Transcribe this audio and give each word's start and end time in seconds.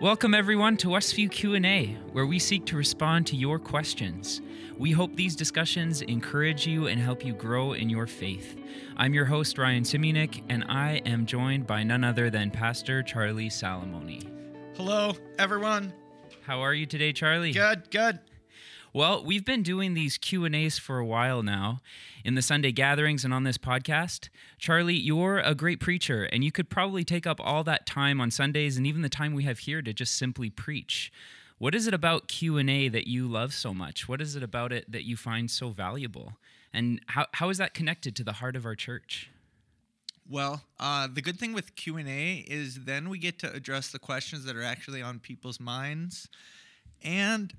Welcome 0.00 0.34
everyone 0.34 0.76
to 0.78 0.88
Westview 0.88 1.30
Q&A, 1.30 1.96
where 2.10 2.26
we 2.26 2.40
seek 2.40 2.66
to 2.66 2.76
respond 2.76 3.28
to 3.28 3.36
your 3.36 3.60
questions. 3.60 4.42
We 4.76 4.90
hope 4.90 5.14
these 5.14 5.36
discussions 5.36 6.02
encourage 6.02 6.66
you 6.66 6.88
and 6.88 7.00
help 7.00 7.24
you 7.24 7.32
grow 7.32 7.74
in 7.74 7.88
your 7.88 8.08
faith. 8.08 8.58
I'm 8.96 9.14
your 9.14 9.24
host 9.24 9.56
Ryan 9.56 9.84
Simunik, 9.84 10.42
and 10.48 10.64
I 10.68 11.00
am 11.06 11.26
joined 11.26 11.68
by 11.68 11.84
none 11.84 12.02
other 12.02 12.28
than 12.28 12.50
Pastor 12.50 13.04
Charlie 13.04 13.48
Salamoni. 13.48 14.28
Hello, 14.76 15.12
everyone. 15.38 15.92
How 16.42 16.60
are 16.60 16.74
you 16.74 16.86
today, 16.86 17.12
Charlie? 17.12 17.52
Good, 17.52 17.88
good. 17.92 18.18
Well, 18.94 19.24
we've 19.24 19.44
been 19.44 19.64
doing 19.64 19.94
these 19.94 20.16
Q&As 20.18 20.78
for 20.78 21.00
a 21.00 21.04
while 21.04 21.42
now 21.42 21.80
in 22.24 22.36
the 22.36 22.42
Sunday 22.42 22.70
gatherings 22.70 23.24
and 23.24 23.34
on 23.34 23.42
this 23.42 23.58
podcast. 23.58 24.28
Charlie, 24.56 24.94
you're 24.94 25.40
a 25.40 25.52
great 25.52 25.80
preacher 25.80 26.28
and 26.30 26.44
you 26.44 26.52
could 26.52 26.70
probably 26.70 27.02
take 27.02 27.26
up 27.26 27.40
all 27.40 27.64
that 27.64 27.86
time 27.86 28.20
on 28.20 28.30
Sundays 28.30 28.76
and 28.76 28.86
even 28.86 29.02
the 29.02 29.08
time 29.08 29.34
we 29.34 29.42
have 29.42 29.58
here 29.58 29.82
to 29.82 29.92
just 29.92 30.16
simply 30.16 30.48
preach. 30.48 31.12
What 31.58 31.74
is 31.74 31.88
it 31.88 31.92
about 31.92 32.28
Q&A 32.28 32.86
that 32.86 33.08
you 33.08 33.26
love 33.26 33.52
so 33.52 33.74
much? 33.74 34.08
What 34.08 34.20
is 34.20 34.36
it 34.36 34.44
about 34.44 34.72
it 34.72 34.92
that 34.92 35.02
you 35.02 35.16
find 35.16 35.50
so 35.50 35.70
valuable? 35.70 36.34
And 36.72 37.00
how, 37.08 37.26
how 37.32 37.50
is 37.50 37.58
that 37.58 37.74
connected 37.74 38.14
to 38.14 38.22
the 38.22 38.34
heart 38.34 38.54
of 38.54 38.64
our 38.64 38.76
church? 38.76 39.28
Well, 40.30 40.62
uh, 40.78 41.08
the 41.12 41.20
good 41.20 41.40
thing 41.40 41.52
with 41.52 41.74
Q 41.74 41.96
and 41.96 42.08
A 42.08 42.44
is 42.46 42.84
then 42.84 43.08
we 43.08 43.18
get 43.18 43.40
to 43.40 43.52
address 43.52 43.90
the 43.90 43.98
questions 43.98 44.44
that 44.44 44.54
are 44.54 44.62
actually 44.62 45.02
on 45.02 45.18
people's 45.18 45.58
minds, 45.58 46.28
and 47.02 47.52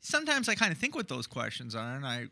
sometimes 0.00 0.48
I 0.48 0.54
kind 0.54 0.72
of 0.72 0.78
think 0.78 0.94
what 0.94 1.08
those 1.08 1.26
questions 1.26 1.74
are, 1.74 1.94
and 1.94 2.06
I 2.06 2.26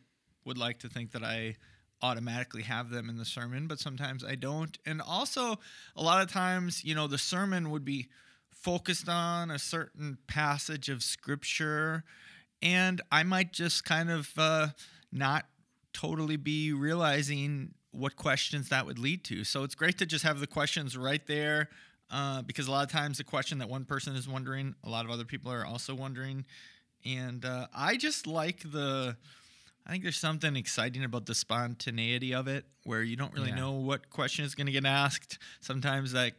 would 0.45 0.59
like 0.59 0.79
to 0.81 0.89
think 0.89 1.13
that 1.13 1.25
I 1.25 1.57
automatically 2.03 2.63
have 2.63 2.91
them 2.91 3.09
in 3.09 3.17
the 3.17 3.25
sermon, 3.25 3.67
but 3.67 3.79
sometimes 3.79 4.25
I 4.25 4.35
don't. 4.35 4.77
And 4.85 5.01
also, 5.01 5.59
a 5.97 6.03
lot 6.03 6.23
of 6.23 6.31
times, 6.31 6.85
you 6.85 6.95
know, 6.95 7.07
the 7.07 7.19
sermon 7.19 7.71
would 7.71 7.85
be 7.85 8.09
focused 8.53 9.09
on 9.09 9.51
a 9.51 9.59
certain 9.59 10.19
passage 10.27 10.89
of 10.89 11.03
scripture, 11.03 12.05
and 12.63 13.01
I 13.11 13.23
might 13.23 13.53
just 13.53 13.85
kind 13.85 14.11
of 14.11 14.31
uh, 14.37 14.69
not 15.13 15.47
totally 15.93 16.37
be 16.37 16.73
realizing 16.73 17.75
what 17.91 18.17
questions 18.17 18.69
that 18.69 18.85
would 18.85 18.99
lead 18.99 19.25
to. 19.25 19.45
So 19.45 19.65
it's 19.65 19.75
great 19.75 19.99
to 19.99 20.07
just 20.07 20.25
have 20.25 20.41
the 20.41 20.47
questions 20.47 20.97
right 20.97 21.27
there. 21.27 21.71
Uh, 22.09 22.41
because 22.43 22.69
a 22.69 22.71
lot 22.71 22.85
of 22.85 22.93
times 22.93 23.19
the 23.19 23.25
question 23.25 23.59
that 23.59 23.69
one 23.69 23.85
person 23.85 24.15
is 24.15 24.29
wondering, 24.29 24.77
a 24.85 24.89
lot 24.89 25.05
of 25.05 25.11
other 25.11 25.25
people 25.25 25.51
are 25.51 25.67
also 25.67 25.93
wondering 25.93 26.45
and 27.07 27.45
uh, 27.45 27.69
I 27.75 27.97
just 27.97 28.27
like 28.27 28.61
the. 28.71 29.17
I 29.87 29.93
think 29.93 30.03
there's 30.03 30.17
something 30.17 30.57
exciting 30.57 31.05
about 31.05 31.27
the 31.27 31.35
spontaneity 31.35 32.35
of 32.35 32.49
it, 32.49 32.65
where 32.83 33.03
you 33.03 33.15
don't 33.15 33.33
really 33.33 33.51
yeah. 33.51 33.57
know 33.57 33.73
what 33.75 34.11
question 34.11 34.45
is 34.45 34.57
going 34.57 34.67
to 34.67 34.73
get 34.73 34.85
asked. 34.85 35.39
Sometimes, 35.61 36.13
like 36.13 36.35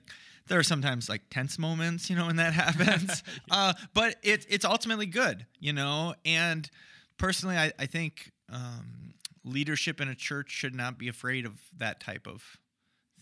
there 0.48 0.60
are 0.60 0.64
sometimes 0.64 1.08
like 1.08 1.22
tense 1.30 1.58
moments, 1.58 2.10
you 2.10 2.18
know, 2.18 2.26
when 2.26 2.36
that 2.38 2.54
happens. 2.54 3.23
uh, 3.52 3.73
but 3.94 4.18
it's 4.22 4.45
it's 4.50 4.66
ultimately 4.66 5.06
good, 5.06 5.45
you 5.60 5.72
know. 5.72 6.14
And 6.26 6.70
personally, 7.18 7.56
I, 7.56 7.72
I 7.80 7.86
think 7.86 8.34
um, 8.52 9.14
leadership 9.45 10.02
in 10.02 10.10
a 10.10 10.16
church 10.16 10.52
should 10.52 10.76
not 10.76 10.98
be 10.98 11.08
afraid 11.08 11.45
of 11.45 11.54
that 11.78 12.02
type 12.02 12.28
of 12.28 12.44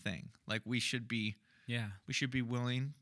thing. 0.02 0.30
Like 0.48 0.62
we 0.64 0.80
should 0.80 1.06
be, 1.06 1.36
yeah, 1.68 1.86
we 2.08 2.14
should 2.14 2.32
be 2.32 2.42
willing, 2.42 2.94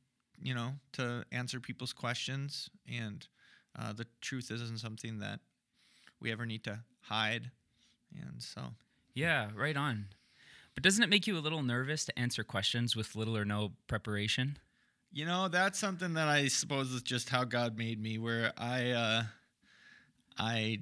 you 0.42 0.54
know, 0.54 0.72
to 0.92 1.24
answer 1.32 1.58
people's 1.58 1.94
questions 1.94 2.68
and 2.86 3.26
uh, 3.78 3.92
the 3.92 4.06
truth 4.20 4.50
isn't 4.50 4.78
something 4.78 5.18
that 5.18 5.40
we 6.20 6.32
ever 6.32 6.46
need 6.46 6.64
to 6.64 6.80
hide. 7.02 7.50
And 8.14 8.42
so. 8.42 8.60
Yeah, 9.14 9.50
right 9.54 9.76
on. 9.76 10.06
But 10.74 10.82
doesn't 10.82 11.02
it 11.02 11.10
make 11.10 11.26
you 11.26 11.36
a 11.36 11.40
little 11.40 11.62
nervous 11.62 12.04
to 12.06 12.18
answer 12.18 12.42
questions 12.42 12.96
with 12.96 13.14
little 13.14 13.36
or 13.36 13.44
no 13.44 13.72
preparation? 13.86 14.58
You 15.12 15.24
know, 15.24 15.48
that's 15.48 15.78
something 15.78 16.14
that 16.14 16.26
I 16.26 16.48
suppose 16.48 16.90
is 16.90 17.02
just 17.02 17.28
how 17.28 17.44
God 17.44 17.78
made 17.78 18.02
me, 18.02 18.18
where 18.18 18.52
I, 18.58 18.90
uh, 18.90 19.22
I, 20.36 20.80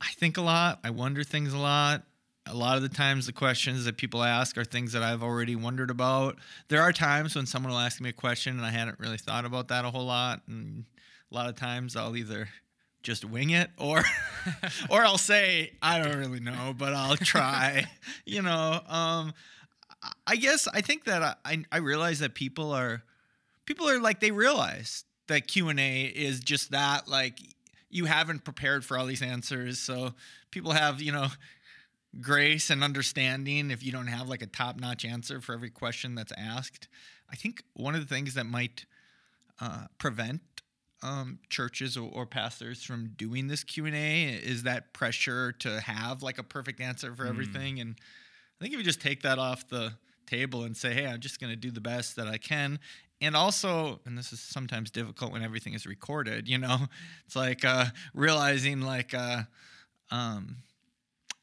I 0.00 0.10
think 0.16 0.36
a 0.36 0.42
lot. 0.42 0.80
I 0.84 0.90
wonder 0.90 1.24
things 1.24 1.54
a 1.54 1.58
lot. 1.58 2.04
A 2.50 2.56
lot 2.56 2.76
of 2.76 2.82
the 2.82 2.88
times, 2.88 3.26
the 3.26 3.32
questions 3.32 3.84
that 3.84 3.96
people 3.96 4.22
ask 4.22 4.58
are 4.58 4.64
things 4.64 4.92
that 4.92 5.02
I've 5.02 5.22
already 5.22 5.54
wondered 5.54 5.90
about. 5.90 6.38
There 6.68 6.82
are 6.82 6.92
times 6.92 7.36
when 7.36 7.46
someone 7.46 7.72
will 7.72 7.78
ask 7.78 8.00
me 8.00 8.08
a 8.08 8.12
question 8.12 8.56
and 8.56 8.66
I 8.66 8.70
hadn't 8.70 8.98
really 8.98 9.18
thought 9.18 9.44
about 9.44 9.68
that 9.68 9.84
a 9.84 9.90
whole 9.90 10.06
lot, 10.06 10.42
and 10.48 10.84
a 11.30 11.34
lot 11.34 11.48
of 11.48 11.54
times 11.54 11.94
I'll 11.94 12.16
either 12.16 12.48
just 13.02 13.24
wing 13.24 13.50
it 13.50 13.70
or 13.78 14.02
or 14.90 15.04
I'll 15.04 15.18
say 15.18 15.72
I 15.80 16.02
don't 16.02 16.16
really 16.16 16.40
know, 16.40 16.74
but 16.76 16.92
I'll 16.92 17.16
try. 17.16 17.86
you 18.26 18.42
know, 18.42 18.80
um, 18.88 19.32
I 20.26 20.36
guess 20.36 20.66
I 20.68 20.80
think 20.80 21.04
that 21.04 21.38
I 21.44 21.64
I 21.70 21.78
realize 21.78 22.18
that 22.18 22.34
people 22.34 22.72
are 22.72 23.02
people 23.64 23.88
are 23.88 24.00
like 24.00 24.20
they 24.20 24.32
realize 24.32 25.04
that 25.28 25.46
Q 25.46 25.68
and 25.68 25.78
A 25.78 26.04
is 26.04 26.40
just 26.40 26.72
that 26.72 27.06
like 27.06 27.38
you 27.90 28.06
haven't 28.06 28.44
prepared 28.44 28.84
for 28.84 28.98
all 28.98 29.06
these 29.06 29.22
answers, 29.22 29.78
so 29.78 30.14
people 30.50 30.72
have 30.72 31.00
you 31.00 31.12
know 31.12 31.28
grace 32.20 32.70
and 32.70 32.82
understanding 32.82 33.70
if 33.70 33.84
you 33.84 33.92
don't 33.92 34.08
have 34.08 34.28
like 34.28 34.42
a 34.42 34.46
top 34.46 34.80
notch 34.80 35.04
answer 35.04 35.40
for 35.40 35.52
every 35.52 35.70
question 35.70 36.14
that's 36.14 36.32
asked. 36.36 36.88
I 37.30 37.36
think 37.36 37.62
one 37.74 37.94
of 37.94 38.00
the 38.00 38.12
things 38.12 38.34
that 38.34 38.46
might 38.46 38.84
uh, 39.60 39.84
prevent 39.98 40.40
um, 41.02 41.38
churches 41.48 41.96
or, 41.96 42.10
or, 42.12 42.26
pastors 42.26 42.82
from 42.82 43.14
doing 43.16 43.48
this 43.48 43.64
Q 43.64 43.86
and 43.86 43.94
A 43.94 44.24
is 44.24 44.64
that 44.64 44.92
pressure 44.92 45.52
to 45.52 45.80
have 45.80 46.22
like 46.22 46.38
a 46.38 46.42
perfect 46.42 46.80
answer 46.80 47.14
for 47.14 47.24
mm. 47.24 47.30
everything. 47.30 47.80
And 47.80 47.94
I 47.98 48.64
think 48.64 48.74
if 48.74 48.78
you 48.78 48.84
just 48.84 49.00
take 49.00 49.22
that 49.22 49.38
off 49.38 49.66
the 49.68 49.94
table 50.26 50.64
and 50.64 50.76
say, 50.76 50.92
"Hey, 50.92 51.06
I'm 51.06 51.20
just 51.20 51.40
going 51.40 51.52
to 51.52 51.56
do 51.56 51.70
the 51.70 51.80
best 51.80 52.16
that 52.16 52.26
I 52.26 52.36
can," 52.36 52.78
and 53.22 53.34
also, 53.34 54.00
and 54.04 54.16
this 54.16 54.32
is 54.32 54.40
sometimes 54.40 54.90
difficult 54.90 55.32
when 55.32 55.42
everything 55.42 55.72
is 55.72 55.86
recorded. 55.86 56.48
You 56.48 56.58
know, 56.58 56.78
it's 57.26 57.36
like 57.36 57.64
uh, 57.64 57.86
realizing 58.12 58.82
like 58.82 59.14
uh, 59.14 59.44
um, 60.10 60.56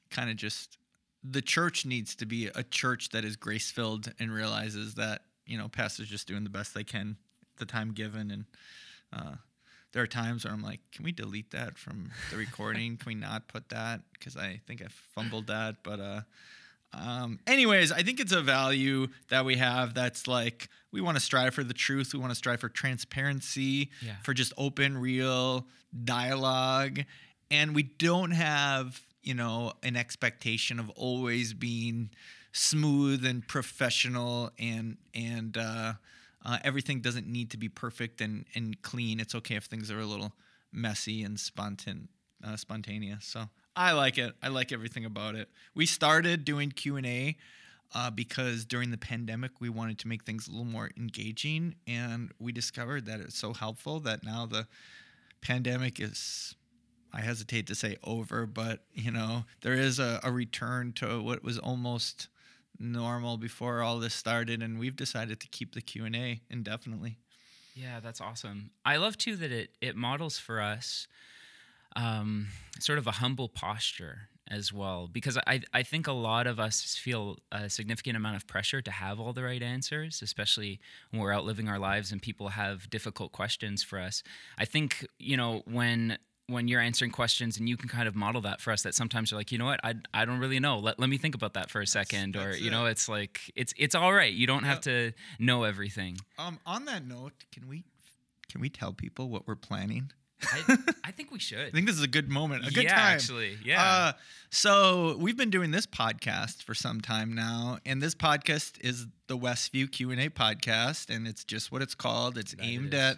kind 0.10 0.30
of 0.30 0.36
just 0.36 0.78
the 1.24 1.42
church 1.42 1.86
needs 1.86 2.16
to 2.16 2.26
be 2.26 2.48
a 2.48 2.64
church 2.64 3.10
that 3.10 3.26
is 3.26 3.36
grace 3.36 3.72
filled 3.72 4.12
and 4.20 4.32
realizes 4.32 4.96
that 4.96 5.22
you 5.46 5.58
know 5.58 5.68
pastors 5.68 6.08
just 6.08 6.28
doing 6.28 6.44
the 6.44 6.50
best 6.50 6.74
they 6.74 6.84
can 6.84 7.18
the 7.58 7.66
time 7.66 7.92
given 7.92 8.32
and 8.32 8.46
uh, 9.14 9.36
there 9.94 10.04
are 10.04 10.08
times 10.08 10.46
where 10.46 10.54
I'm 10.54 10.62
like, 10.62 10.80
can 10.92 11.04
we 11.06 11.12
delete 11.12 11.52
that 11.52 11.78
from 11.78 12.12
the 12.30 12.38
recording? 12.38 12.98
can 12.98 13.08
we 13.08 13.16
not 13.16 13.48
put 13.48 13.70
that? 13.70 14.02
Because 14.14 14.36
I 14.36 14.62
think 14.68 14.82
I 14.82 14.88
fumbled 14.90 15.48
that. 15.48 15.78
But 15.82 16.00
uh, 16.00 16.22
um, 16.94 17.40
anyways, 17.48 17.92
I 17.92 18.04
think 18.04 18.20
it's 18.20 18.32
a 18.32 18.42
value 18.42 19.08
that 19.30 19.46
we 19.46 19.56
have 19.56 19.94
that's 19.94 20.28
like 20.28 20.70
we 20.92 21.02
want 21.02 21.18
to 21.18 21.24
strive 21.24 21.54
for 21.54 21.64
the 21.64 21.74
truth. 21.74 22.14
We 22.14 22.20
want 22.20 22.32
to 22.32 22.36
strive 22.36 22.60
for 22.60 22.70
transparency, 22.70 23.90
yeah. 24.02 24.16
for 24.24 24.34
just 24.34 24.54
open, 24.58 24.98
real 24.98 25.66
dialogue. 26.04 27.00
And 27.50 27.74
we 27.74 27.84
don't 27.84 28.32
have, 28.32 29.02
you 29.28 29.34
know, 29.34 29.74
an 29.84 29.98
expectation 29.98 30.80
of 30.80 30.90
always 30.92 31.54
being 31.54 32.10
smooth 32.54 33.26
and 33.26 33.46
professional 33.46 34.52
and 34.58 34.96
and 35.14 35.58
uh, 35.58 35.94
uh, 36.46 36.58
everything 36.64 37.02
doesn't 37.02 37.28
need 37.28 37.52
to 37.52 37.58
be 37.58 37.68
perfect 37.68 38.22
and, 38.22 38.46
and 38.56 38.82
clean. 38.82 39.20
It's 39.20 39.36
okay 39.36 39.56
if 39.56 39.66
things 39.66 39.92
are 39.92 40.00
a 40.00 40.06
little 40.06 40.32
messy 40.72 41.24
and 41.24 41.38
spontan- 41.38 42.08
uh, 42.42 42.56
spontaneous. 42.56 43.26
So 43.26 43.50
I 43.76 43.92
like 43.92 44.18
it. 44.18 44.34
I 44.42 44.48
like 44.48 44.72
everything 44.72 45.04
about 45.04 45.36
it. 45.36 45.50
We 45.76 45.86
started 45.86 46.46
doing 46.46 46.72
Q 46.72 46.96
and 46.96 47.06
A 47.06 47.36
uh, 47.94 48.10
because 48.10 48.64
during 48.64 48.92
the 48.92 48.98
pandemic 48.98 49.60
we 49.60 49.68
wanted 49.68 50.00
to 50.00 50.08
make 50.08 50.24
things 50.24 50.48
a 50.48 50.52
little 50.52 50.66
more 50.66 50.90
engaging, 50.98 51.76
and 51.86 52.32
we 52.40 52.54
discovered 52.54 53.06
that 53.08 53.20
it's 53.20 53.38
so 53.38 53.52
helpful 53.52 54.00
that 54.02 54.24
now 54.24 54.46
the 54.46 54.68
pandemic 55.42 56.00
is. 56.00 56.56
I 57.18 57.22
hesitate 57.22 57.66
to 57.68 57.76
say 57.76 57.98
over, 58.04 58.46
but 58.46 58.82
you 58.94 59.12
know 59.12 59.46
there 59.62 59.74
is 59.74 59.98
a, 59.98 60.20
a 60.24 60.32
return 60.32 60.94
to 60.94 61.22
what 61.22 61.44
was 61.44 61.58
almost 61.58 62.28
normal 62.80 63.38
before 63.38 63.82
all 63.82 63.98
this 63.98 64.14
started 64.14 64.62
and 64.62 64.78
we've 64.78 64.96
decided 64.96 65.40
to 65.40 65.48
keep 65.48 65.74
the 65.74 65.82
q&a 65.82 66.42
indefinitely. 66.50 67.18
Yeah 67.74 68.00
that's 68.00 68.22
awesome. 68.22 68.70
I 68.86 68.98
love 68.98 69.18
too 69.18 69.36
that 69.38 69.52
it 69.52 69.72
it 69.82 69.96
models 69.96 70.38
for 70.38 70.62
us 70.62 71.08
um, 71.96 72.50
sort 72.80 73.00
of 73.00 73.08
a 73.08 73.14
humble 73.14 73.50
posture 73.50 74.30
as 74.50 74.72
well 74.72 75.10
because 75.12 75.38
I, 75.48 75.62
I 75.74 75.84
think 75.84 76.08
a 76.08 76.14
lot 76.14 76.48
of 76.48 76.60
us 76.60 76.96
feel 76.96 77.38
a 77.52 77.70
significant 77.70 78.16
amount 78.16 78.38
of 78.38 78.48
pressure 78.48 78.82
to 78.82 78.92
have 78.92 79.20
all 79.20 79.34
the 79.34 79.44
right 79.44 79.62
answers 79.62 80.22
especially 80.22 80.80
when 81.10 81.22
we're 81.22 81.34
out 81.34 81.44
living 81.44 81.68
our 81.68 81.80
lives 81.80 82.12
and 82.12 82.22
people 82.22 82.50
have 82.50 82.90
difficult 82.92 83.32
questions 83.32 83.82
for 83.82 84.00
us. 84.00 84.22
I 84.58 84.66
think 84.66 85.08
you 85.18 85.36
know 85.36 85.64
when 85.66 86.20
when 86.50 86.68
you're 86.70 86.80
answering 86.80 87.12
questions 87.12 87.58
and 87.58 87.68
you 87.68 87.76
can 87.76 87.90
kind 87.90 88.08
of 88.08 88.16
model 88.16 88.42
that 88.42 88.62
for 88.62 88.72
us 88.72 88.84
that 88.84 88.96
sometimes 88.96 89.32
you're 89.32 89.40
like 89.40 89.52
you 89.52 89.58
know 89.58 89.66
what 89.66 89.80
i, 89.84 89.94
I 90.14 90.26
don't 90.26 90.40
really 90.40 90.60
know 90.60 90.80
let, 90.80 90.98
let 91.00 91.10
me 91.10 91.18
think 91.18 91.36
about 91.36 91.54
that 91.56 91.70
for 91.70 91.82
a 91.82 91.88
second 91.88 92.36
that's, 92.36 92.46
that's 92.46 92.58
or 92.58 92.62
you 92.62 92.70
it. 92.70 92.72
know 92.72 92.86
it's 92.86 93.10
like 93.10 93.52
it's 93.56 93.74
it's 93.78 93.96
all 93.96 94.14
right 94.14 94.32
you 94.32 94.48
don't 94.48 94.64
have 94.64 94.82
to 94.82 95.12
know 95.40 95.64
everything 95.64 96.18
um 96.40 96.60
on 96.66 96.86
that 96.86 97.06
note 97.06 97.34
can 97.52 97.68
we 97.68 97.84
can 98.50 98.62
we 98.62 98.70
tell 98.70 98.94
people 98.94 99.30
what 99.30 99.48
we're 99.48 99.56
planning 99.56 100.12
I, 100.44 100.78
I 101.06 101.12
think 101.12 101.32
we 101.32 101.40
should. 101.40 101.68
I 101.68 101.72
think 101.72 101.88
this 101.88 101.96
is 101.96 102.04
a 102.04 102.08
good 102.08 102.30
moment, 102.30 102.68
a 102.68 102.72
good 102.72 102.84
yeah, 102.84 102.96
time. 102.96 103.16
actually. 103.16 103.58
Yeah. 103.64 103.82
Uh, 103.84 104.12
so 104.52 105.18
we've 105.20 105.38
been 105.38 105.50
doing 105.50 105.72
this 105.72 105.88
podcast 105.88 106.64
for 106.64 106.76
some 106.76 107.02
time 107.02 107.34
now, 107.34 107.80
and 107.86 108.02
this 108.02 108.14
podcast 108.14 108.80
is 108.82 109.08
the 109.28 109.38
Westview 109.38 109.92
Q 109.92 110.12
and 110.12 110.22
A 110.22 110.30
podcast, 110.30 111.10
and 111.10 111.28
it's 111.28 111.44
just 111.44 111.72
what 111.72 111.82
it's 111.82 111.96
called. 111.96 112.38
It's 112.38 112.54
That 112.54 112.64
aimed 112.64 112.94
is. 112.94 113.00
at, 113.00 113.18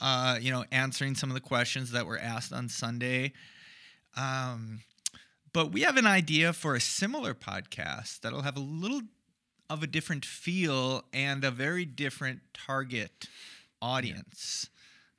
uh, 0.00 0.38
you 0.40 0.50
know, 0.50 0.64
answering 0.72 1.14
some 1.14 1.30
of 1.30 1.34
the 1.34 1.40
questions 1.40 1.92
that 1.92 2.06
were 2.06 2.18
asked 2.18 2.52
on 2.52 2.68
Sunday. 2.68 3.32
Um, 4.16 4.80
but 5.52 5.72
we 5.72 5.82
have 5.82 5.96
an 5.96 6.06
idea 6.06 6.52
for 6.52 6.74
a 6.74 6.80
similar 6.80 7.34
podcast 7.34 8.20
that'll 8.20 8.42
have 8.42 8.56
a 8.56 8.60
little 8.60 9.02
of 9.68 9.82
a 9.82 9.86
different 9.86 10.24
feel 10.24 11.04
and 11.12 11.44
a 11.44 11.50
very 11.50 11.84
different 11.84 12.40
target 12.54 13.26
audience. 13.80 14.68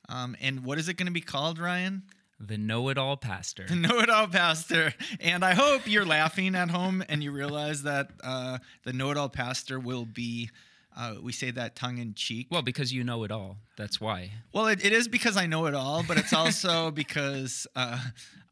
Um, 0.08 0.36
and 0.40 0.64
what 0.64 0.78
is 0.78 0.88
it 0.88 0.94
going 0.94 1.06
to 1.06 1.12
be 1.12 1.20
called, 1.20 1.58
Ryan? 1.58 2.02
the 2.46 2.58
know 2.58 2.88
it 2.88 2.98
all 2.98 3.16
pastor. 3.16 3.66
The 3.68 3.76
Know 3.76 4.00
It 4.00 4.10
All 4.10 4.26
Pastor. 4.26 4.92
And 5.20 5.44
I 5.44 5.54
hope 5.54 5.86
you're 5.86 6.04
laughing 6.04 6.54
at 6.54 6.70
home 6.70 7.02
and 7.08 7.22
you 7.22 7.30
realize 7.30 7.84
that 7.84 8.10
uh, 8.22 8.58
the 8.84 8.92
Know 8.92 9.10
It 9.10 9.16
All 9.16 9.28
Pastor 9.28 9.78
will 9.78 10.04
be, 10.04 10.50
uh, 10.96 11.14
we 11.22 11.32
say 11.32 11.50
that 11.50 11.76
tongue 11.76 11.98
in 11.98 12.14
cheek. 12.14 12.48
Well, 12.50 12.62
because 12.62 12.92
you 12.92 13.04
know 13.04 13.24
it 13.24 13.30
all. 13.30 13.58
That's 13.76 14.00
why. 14.00 14.30
Well, 14.52 14.66
it, 14.66 14.84
it 14.84 14.92
is 14.92 15.08
because 15.08 15.36
I 15.36 15.46
know 15.46 15.66
it 15.66 15.74
all, 15.74 16.02
but 16.06 16.18
it's 16.18 16.32
also 16.32 16.90
because 16.92 17.66
uh, 17.74 17.98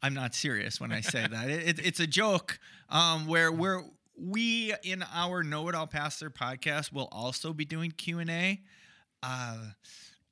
I'm 0.01 0.13
not 0.13 0.33
serious 0.33 0.79
when 0.79 0.91
I 0.91 1.01
say 1.01 1.25
that. 1.27 1.49
It, 1.49 1.67
it, 1.67 1.85
it's 1.85 1.99
a 1.99 2.07
joke 2.07 2.59
um, 2.89 3.27
where 3.27 3.51
we're, 3.51 3.83
we 4.17 4.73
in 4.83 5.03
our 5.13 5.43
Know 5.43 5.69
It 5.69 5.75
All 5.75 5.87
Pastor 5.87 6.29
podcast 6.29 6.91
will 6.91 7.09
also 7.11 7.53
be 7.53 7.65
doing 7.65 7.91
Q 7.91 8.19
and 8.19 8.29
A. 8.29 8.59
Uh, 9.23 9.57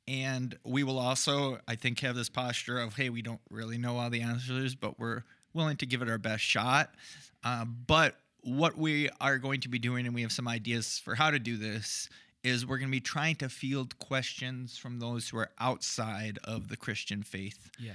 and 0.08 0.58
we 0.66 0.84
will 0.84 0.98
also, 0.98 1.60
I 1.68 1.76
think, 1.76 2.00
have 2.00 2.16
this 2.16 2.30
posture 2.30 2.80
of, 2.80 2.96
hey, 2.96 3.10
we 3.10 3.22
don't 3.22 3.42
really 3.52 3.78
know 3.78 3.98
all 3.98 4.10
the 4.10 4.22
answers, 4.22 4.74
but 4.74 5.00
we're 5.00 5.24
willing 5.54 5.78
to 5.78 5.86
give 5.86 6.02
it 6.02 6.10
our 6.10 6.18
best 6.18 6.44
shot. 6.44 6.96
Uh, 7.44 7.66
but 7.66 8.16
what 8.44 8.78
we 8.78 9.10
are 9.20 9.38
going 9.38 9.62
to 9.62 9.70
be 9.70 9.80
doing, 9.80 10.06
and 10.06 10.16
we 10.16 10.22
have 10.22 10.32
some 10.32 10.48
ideas 10.48 11.00
for 11.00 11.16
how 11.16 11.32
to 11.32 11.40
do 11.40 11.58
this, 11.58 12.10
is 12.44 12.66
we're 12.66 12.78
going 12.78 12.90
to 12.90 12.96
be 12.96 13.02
trying 13.02 13.36
to 13.36 13.50
field 13.50 13.98
questions 14.00 14.78
from 14.78 15.00
those 15.00 15.28
who 15.30 15.38
are 15.38 15.50
outside 15.60 16.40
of 16.46 16.70
the 16.70 16.78
Christian 16.78 17.22
faith 17.24 17.70
Yeah. 17.80 17.92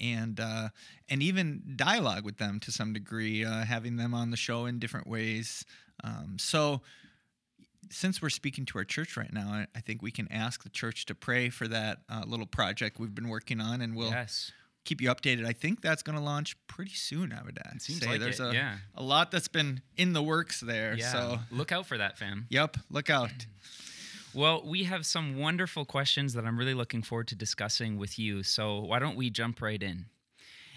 and 0.00 0.40
uh, 0.40 0.68
and 1.08 1.22
even 1.22 1.62
dialogue 1.76 2.24
with 2.24 2.38
them 2.38 2.58
to 2.60 2.72
some 2.72 2.92
degree, 2.92 3.44
uh, 3.44 3.64
having 3.64 3.96
them 3.96 4.12
on 4.14 4.30
the 4.30 4.36
show 4.36 4.66
in 4.66 4.78
different 4.80 5.06
ways. 5.06 5.64
Um, 6.02 6.36
so, 6.40 6.80
since 7.90 8.20
we're 8.20 8.30
speaking 8.30 8.64
to 8.66 8.78
our 8.78 8.84
church 8.84 9.16
right 9.16 9.32
now, 9.32 9.48
I, 9.48 9.66
I 9.76 9.80
think 9.80 10.02
we 10.02 10.10
can 10.10 10.26
ask 10.32 10.64
the 10.64 10.70
church 10.70 11.06
to 11.06 11.14
pray 11.14 11.50
for 11.50 11.68
that 11.68 11.98
uh, 12.08 12.24
little 12.26 12.46
project 12.46 12.98
we've 12.98 13.14
been 13.14 13.28
working 13.28 13.60
on, 13.60 13.80
and 13.80 13.94
we'll 13.94 14.10
yes. 14.10 14.50
Keep 14.84 15.00
you 15.00 15.08
updated. 15.08 15.46
I 15.46 15.52
think 15.52 15.80
that's 15.80 16.02
going 16.02 16.16
to 16.18 16.24
launch 16.24 16.56
pretty 16.66 16.92
soon. 16.94 17.32
I 17.32 17.42
would 17.42 17.58
It 17.74 17.82
seems 17.82 18.00
say 18.00 18.08
like 18.08 18.20
there's 18.20 18.40
it. 18.40 18.46
a 18.50 18.52
yeah. 18.54 18.76
a 18.94 19.02
lot 19.02 19.30
that's 19.30 19.48
been 19.48 19.80
in 19.96 20.12
the 20.12 20.22
works 20.22 20.60
there. 20.60 20.94
Yeah. 20.94 21.12
So, 21.12 21.38
look 21.50 21.72
out 21.72 21.86
for 21.86 21.98
that, 21.98 22.18
fam. 22.18 22.46
yep, 22.50 22.76
look 22.90 23.10
out. 23.10 23.30
Well, 24.34 24.62
we 24.66 24.82
have 24.84 25.06
some 25.06 25.38
wonderful 25.38 25.84
questions 25.84 26.34
that 26.34 26.44
I'm 26.44 26.58
really 26.58 26.74
looking 26.74 27.02
forward 27.02 27.28
to 27.28 27.36
discussing 27.36 27.98
with 27.98 28.18
you. 28.18 28.42
So 28.42 28.80
why 28.80 28.98
don't 28.98 29.14
we 29.16 29.30
jump 29.30 29.62
right 29.62 29.80
in? 29.80 30.06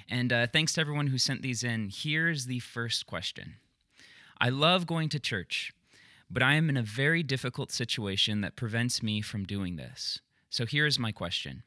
And 0.07 0.31
uh, 0.31 0.45
thanks 0.47 0.73
to 0.73 0.81
everyone 0.81 1.07
who 1.07 1.17
sent 1.17 1.41
these 1.41 1.63
in. 1.63 1.89
Here's 1.91 2.45
the 2.45 2.59
first 2.59 3.07
question 3.07 3.55
I 4.39 4.49
love 4.49 4.85
going 4.85 5.09
to 5.09 5.19
church, 5.19 5.73
but 6.29 6.43
I 6.43 6.53
am 6.53 6.69
in 6.69 6.77
a 6.77 6.83
very 6.83 7.23
difficult 7.23 7.71
situation 7.71 8.41
that 8.41 8.55
prevents 8.55 9.01
me 9.01 9.21
from 9.21 9.43
doing 9.43 9.75
this. 9.75 10.19
So 10.51 10.65
here's 10.67 10.99
my 10.99 11.11
question 11.11 11.63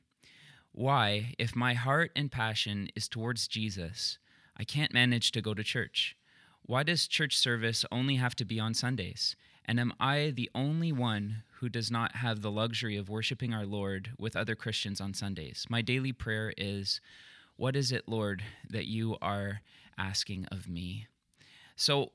Why, 0.73 1.35
if 1.39 1.57
my 1.57 1.75
heart 1.75 2.13
and 2.15 2.31
passion 2.31 2.89
is 2.95 3.09
towards 3.09 3.49
Jesus, 3.49 4.19
I 4.57 4.65
can't 4.65 4.95
manage 4.95 5.33
to 5.33 5.43
go 5.43 5.55
to 5.55 5.65
church? 5.65 6.17
Why 6.63 6.83
does 6.85 7.09
church 7.09 7.37
service 7.37 7.85
only 7.91 8.17
have 8.17 8.37
to 8.37 8.45
be 8.45 8.61
on 8.61 8.75
Sundays? 8.75 9.35
And 9.65 9.81
am 9.81 9.93
I 9.99 10.33
the 10.35 10.51
only 10.55 10.93
one 10.93 11.43
who 11.59 11.69
does 11.69 11.91
not 11.91 12.17
have 12.17 12.41
the 12.41 12.51
luxury 12.51 12.97
of 12.97 13.09
worshiping 13.09 13.53
our 13.53 13.67
Lord 13.67 14.13
with 14.19 14.37
other 14.37 14.55
Christians 14.55 15.01
on 15.01 15.13
Sundays? 15.13 15.67
My 15.69 15.83
daily 15.83 16.13
prayer 16.13 16.53
is, 16.57 17.01
What 17.57 17.77
is 17.77 17.93
it, 17.93 18.09
Lord, 18.09 18.43
that 18.69 18.87
you 18.87 19.17
are 19.21 19.63
asking 19.99 20.47
of 20.53 20.69
me? 20.69 21.07
So, 21.75 22.13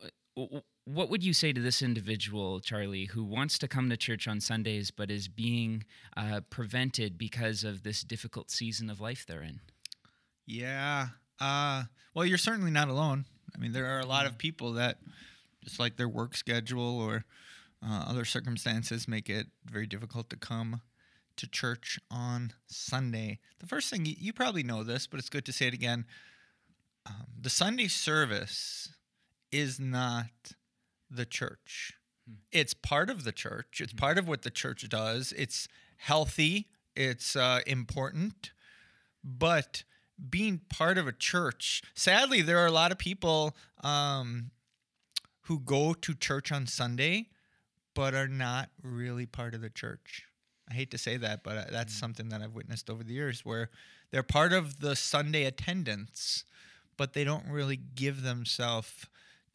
what 0.85 1.09
would 1.09 1.23
you 1.23 1.33
say 1.33 1.51
to 1.51 1.61
this 1.61 1.81
individual, 1.81 2.59
Charlie, 2.59 3.05
who 3.05 3.23
wants 3.23 3.57
to 3.59 3.67
come 3.67 3.89
to 3.89 3.97
church 3.97 4.27
on 4.27 4.39
Sundays 4.39 4.91
but 4.91 5.09
is 5.09 5.27
being 5.27 5.83
uh, 6.15 6.41
prevented 6.49 7.17
because 7.17 7.63
of 7.63 7.83
this 7.83 8.03
difficult 8.03 8.51
season 8.51 8.89
of 8.89 9.01
life 9.01 9.25
they're 9.27 9.41
in? 9.41 9.61
Yeah. 10.45 11.07
Uh, 11.39 11.83
well, 12.13 12.25
you're 12.25 12.37
certainly 12.37 12.71
not 12.71 12.87
alone. 12.87 13.25
I 13.55 13.59
mean, 13.59 13.73
there 13.73 13.87
are 13.87 13.99
a 13.99 14.05
lot 14.05 14.27
of 14.27 14.37
people 14.37 14.73
that, 14.73 14.99
just 15.63 15.79
like 15.79 15.97
their 15.97 16.07
work 16.07 16.37
schedule 16.37 16.99
or 16.99 17.25
uh, 17.83 18.05
other 18.07 18.25
circumstances, 18.25 19.07
make 19.07 19.27
it 19.27 19.47
very 19.65 19.87
difficult 19.87 20.29
to 20.29 20.37
come 20.37 20.81
to 21.37 21.47
church 21.47 21.99
on 22.11 22.53
Sunday. 22.67 23.39
The 23.59 23.67
first 23.67 23.89
thing, 23.89 24.05
you, 24.05 24.15
you 24.17 24.33
probably 24.33 24.63
know 24.63 24.83
this, 24.83 25.07
but 25.07 25.19
it's 25.19 25.29
good 25.29 25.45
to 25.45 25.51
say 25.51 25.67
it 25.67 25.73
again. 25.73 26.05
Um, 27.07 27.25
the 27.41 27.49
Sunday 27.49 27.87
service 27.87 28.89
is 29.51 29.79
not 29.79 30.29
the 31.09 31.25
church. 31.25 31.93
It's 32.51 32.73
part 32.73 33.09
of 33.09 33.23
the 33.23 33.31
church. 33.31 33.79
It's 33.81 33.93
part 33.93 34.17
of 34.17 34.27
what 34.27 34.41
the 34.41 34.49
church 34.49 34.87
does. 34.89 35.33
It's 35.37 35.67
healthy. 35.97 36.67
It's 36.95 37.35
uh, 37.35 37.59
important. 37.67 38.51
But 39.23 39.83
being 40.29 40.61
part 40.69 40.97
of 40.97 41.07
a 41.07 41.11
church, 41.11 41.83
sadly, 41.93 42.41
there 42.41 42.57
are 42.59 42.67
a 42.67 42.71
lot 42.71 42.91
of 42.91 42.97
people 42.97 43.55
um, 43.83 44.51
who 45.41 45.59
go 45.59 45.93
to 45.93 46.13
church 46.13 46.51
on 46.51 46.67
Sunday, 46.67 47.29
but 47.93 48.13
are 48.13 48.27
not 48.27 48.69
really 48.81 49.25
part 49.25 49.53
of 49.53 49.61
the 49.61 49.69
church. 49.69 50.23
I 50.69 50.73
hate 50.73 50.91
to 50.91 50.97
say 50.97 51.17
that, 51.17 51.43
but 51.43 51.57
uh, 51.57 51.65
that's 51.71 51.93
something 51.93 52.29
that 52.29 52.41
I've 52.41 52.55
witnessed 52.55 52.89
over 52.89 53.03
the 53.03 53.13
years 53.13 53.45
where 53.45 53.69
they're 54.11 54.23
part 54.23 54.53
of 54.53 54.79
the 54.79 54.95
Sunday 54.95 55.45
attendance, 55.45 56.43
but 56.97 57.13
they 57.13 57.23
don't 57.23 57.47
really 57.47 57.77
give 57.77 58.23
themselves 58.23 59.05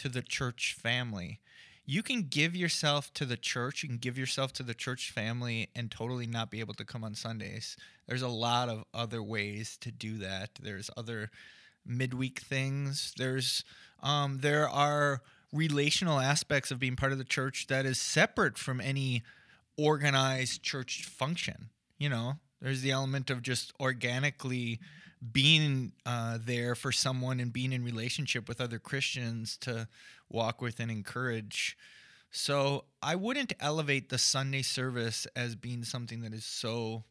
to 0.00 0.08
the 0.08 0.22
church 0.22 0.76
family. 0.80 1.40
You 1.84 2.02
can 2.02 2.22
give 2.22 2.56
yourself 2.56 3.12
to 3.14 3.26
the 3.26 3.36
church, 3.36 3.82
you 3.82 3.88
can 3.88 3.98
give 3.98 4.16
yourself 4.16 4.52
to 4.54 4.62
the 4.62 4.74
church 4.74 5.10
family 5.10 5.68
and 5.74 5.90
totally 5.90 6.26
not 6.26 6.50
be 6.50 6.60
able 6.60 6.74
to 6.74 6.84
come 6.84 7.04
on 7.04 7.14
Sundays. 7.14 7.76
There's 8.06 8.22
a 8.22 8.28
lot 8.28 8.68
of 8.68 8.84
other 8.94 9.22
ways 9.22 9.76
to 9.82 9.90
do 9.90 10.16
that. 10.18 10.50
There's 10.62 10.90
other 10.96 11.30
midweek 11.84 12.40
things. 12.40 13.12
There's 13.18 13.62
um, 14.02 14.38
there 14.40 14.68
are 14.68 15.20
relational 15.52 16.18
aspects 16.18 16.70
of 16.70 16.78
being 16.78 16.96
part 16.96 17.12
of 17.12 17.18
the 17.18 17.24
church 17.24 17.66
that 17.66 17.84
is 17.84 18.00
separate 18.00 18.56
from 18.56 18.80
any 18.80 19.22
organized 19.76 20.62
church 20.62 21.04
function. 21.04 21.68
You 21.98 22.08
know, 22.08 22.34
there's 22.62 22.80
the 22.80 22.90
element 22.90 23.28
of 23.28 23.42
just 23.42 23.72
organically 23.78 24.80
being 25.32 25.92
uh, 26.06 26.38
there 26.42 26.74
for 26.74 26.92
someone 26.92 27.40
and 27.40 27.52
being 27.52 27.72
in 27.72 27.84
relationship 27.84 28.48
with 28.48 28.60
other 28.60 28.78
Christians 28.78 29.56
to 29.58 29.86
walk 30.30 30.62
with 30.62 30.80
and 30.80 30.90
encourage. 30.90 31.76
So 32.30 32.84
I 33.02 33.16
wouldn't 33.16 33.52
elevate 33.60 34.08
the 34.08 34.18
Sunday 34.18 34.62
service 34.62 35.26
as 35.36 35.56
being 35.56 35.84
something 35.84 36.22
that 36.22 36.32
is 36.32 36.44
so 36.44 37.04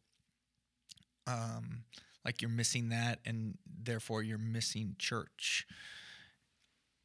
um, 1.28 1.84
like 2.26 2.42
you're 2.42 2.50
missing 2.50 2.90
that 2.90 3.20
and 3.26 3.58
therefore 3.84 4.24
you're 4.24 4.38
missing 4.38 4.96
church. 4.98 5.68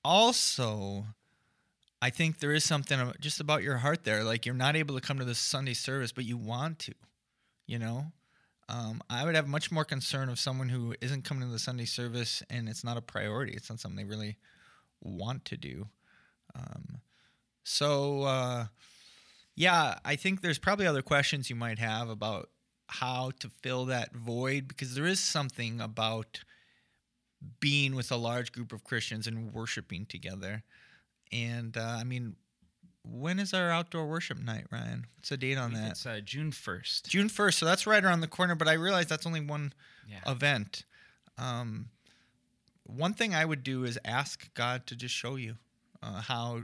Also, 0.04 1.04
I 2.00 2.10
think 2.10 2.38
there 2.38 2.52
is 2.52 2.64
something 2.64 3.12
just 3.20 3.40
about 3.40 3.62
your 3.62 3.78
heart 3.78 4.04
there. 4.04 4.24
Like 4.24 4.46
you're 4.46 4.54
not 4.54 4.76
able 4.76 4.94
to 4.94 5.00
come 5.00 5.18
to 5.18 5.24
the 5.24 5.34
Sunday 5.34 5.74
service, 5.74 6.12
but 6.12 6.24
you 6.24 6.36
want 6.36 6.78
to, 6.80 6.94
you 7.66 7.78
know? 7.78 8.12
Um, 8.68 9.02
I 9.10 9.24
would 9.24 9.34
have 9.34 9.46
much 9.46 9.70
more 9.70 9.84
concern 9.84 10.28
of 10.28 10.38
someone 10.38 10.68
who 10.68 10.94
isn't 11.00 11.24
coming 11.24 11.46
to 11.46 11.52
the 11.52 11.58
Sunday 11.58 11.84
service 11.84 12.42
and 12.48 12.68
it's 12.68 12.84
not 12.84 12.96
a 12.96 13.02
priority. 13.02 13.52
It's 13.52 13.68
not 13.68 13.80
something 13.80 13.96
they 13.96 14.08
really 14.08 14.38
want 15.02 15.44
to 15.46 15.56
do. 15.56 15.88
Um, 16.54 17.00
so, 17.62 18.22
uh, 18.22 18.66
yeah, 19.54 19.98
I 20.04 20.16
think 20.16 20.40
there's 20.40 20.58
probably 20.58 20.86
other 20.86 21.02
questions 21.02 21.50
you 21.50 21.56
might 21.56 21.78
have 21.78 22.08
about 22.08 22.48
how 22.88 23.32
to 23.40 23.50
fill 23.62 23.86
that 23.86 24.14
void 24.14 24.68
because 24.68 24.94
there 24.94 25.06
is 25.06 25.20
something 25.20 25.80
about 25.80 26.40
being 27.60 27.94
with 27.94 28.10
a 28.10 28.16
large 28.16 28.52
group 28.52 28.72
of 28.72 28.84
Christians 28.84 29.26
and 29.26 29.52
worshiping 29.52 30.06
together. 30.06 30.62
And 31.32 31.76
uh, 31.76 31.96
I 32.00 32.04
mean, 32.04 32.36
when 33.04 33.38
is 33.38 33.52
our 33.54 33.70
outdoor 33.70 34.06
worship 34.06 34.38
night, 34.38 34.66
Ryan? 34.70 35.06
What's 35.16 35.28
the 35.28 35.36
date 35.36 35.58
on 35.58 35.72
that? 35.74 35.90
It's 35.92 36.06
uh, 36.06 36.20
June 36.24 36.50
1st. 36.50 37.08
June 37.08 37.28
1st. 37.28 37.54
So 37.54 37.66
that's 37.66 37.86
right 37.86 38.02
around 38.04 38.20
the 38.20 38.26
corner, 38.28 38.54
but 38.54 38.68
I 38.68 38.72
realize 38.74 39.06
that's 39.06 39.26
only 39.26 39.40
one 39.40 39.72
Yeah. 40.08 40.20
event. 40.26 40.84
Um, 41.38 41.90
one 42.84 43.14
thing 43.14 43.34
I 43.34 43.44
would 43.44 43.62
do 43.62 43.84
is 43.84 43.98
ask 44.04 44.52
God 44.54 44.86
to 44.88 44.96
just 44.96 45.14
show 45.14 45.36
you 45.36 45.56
uh, 46.02 46.20
how 46.22 46.62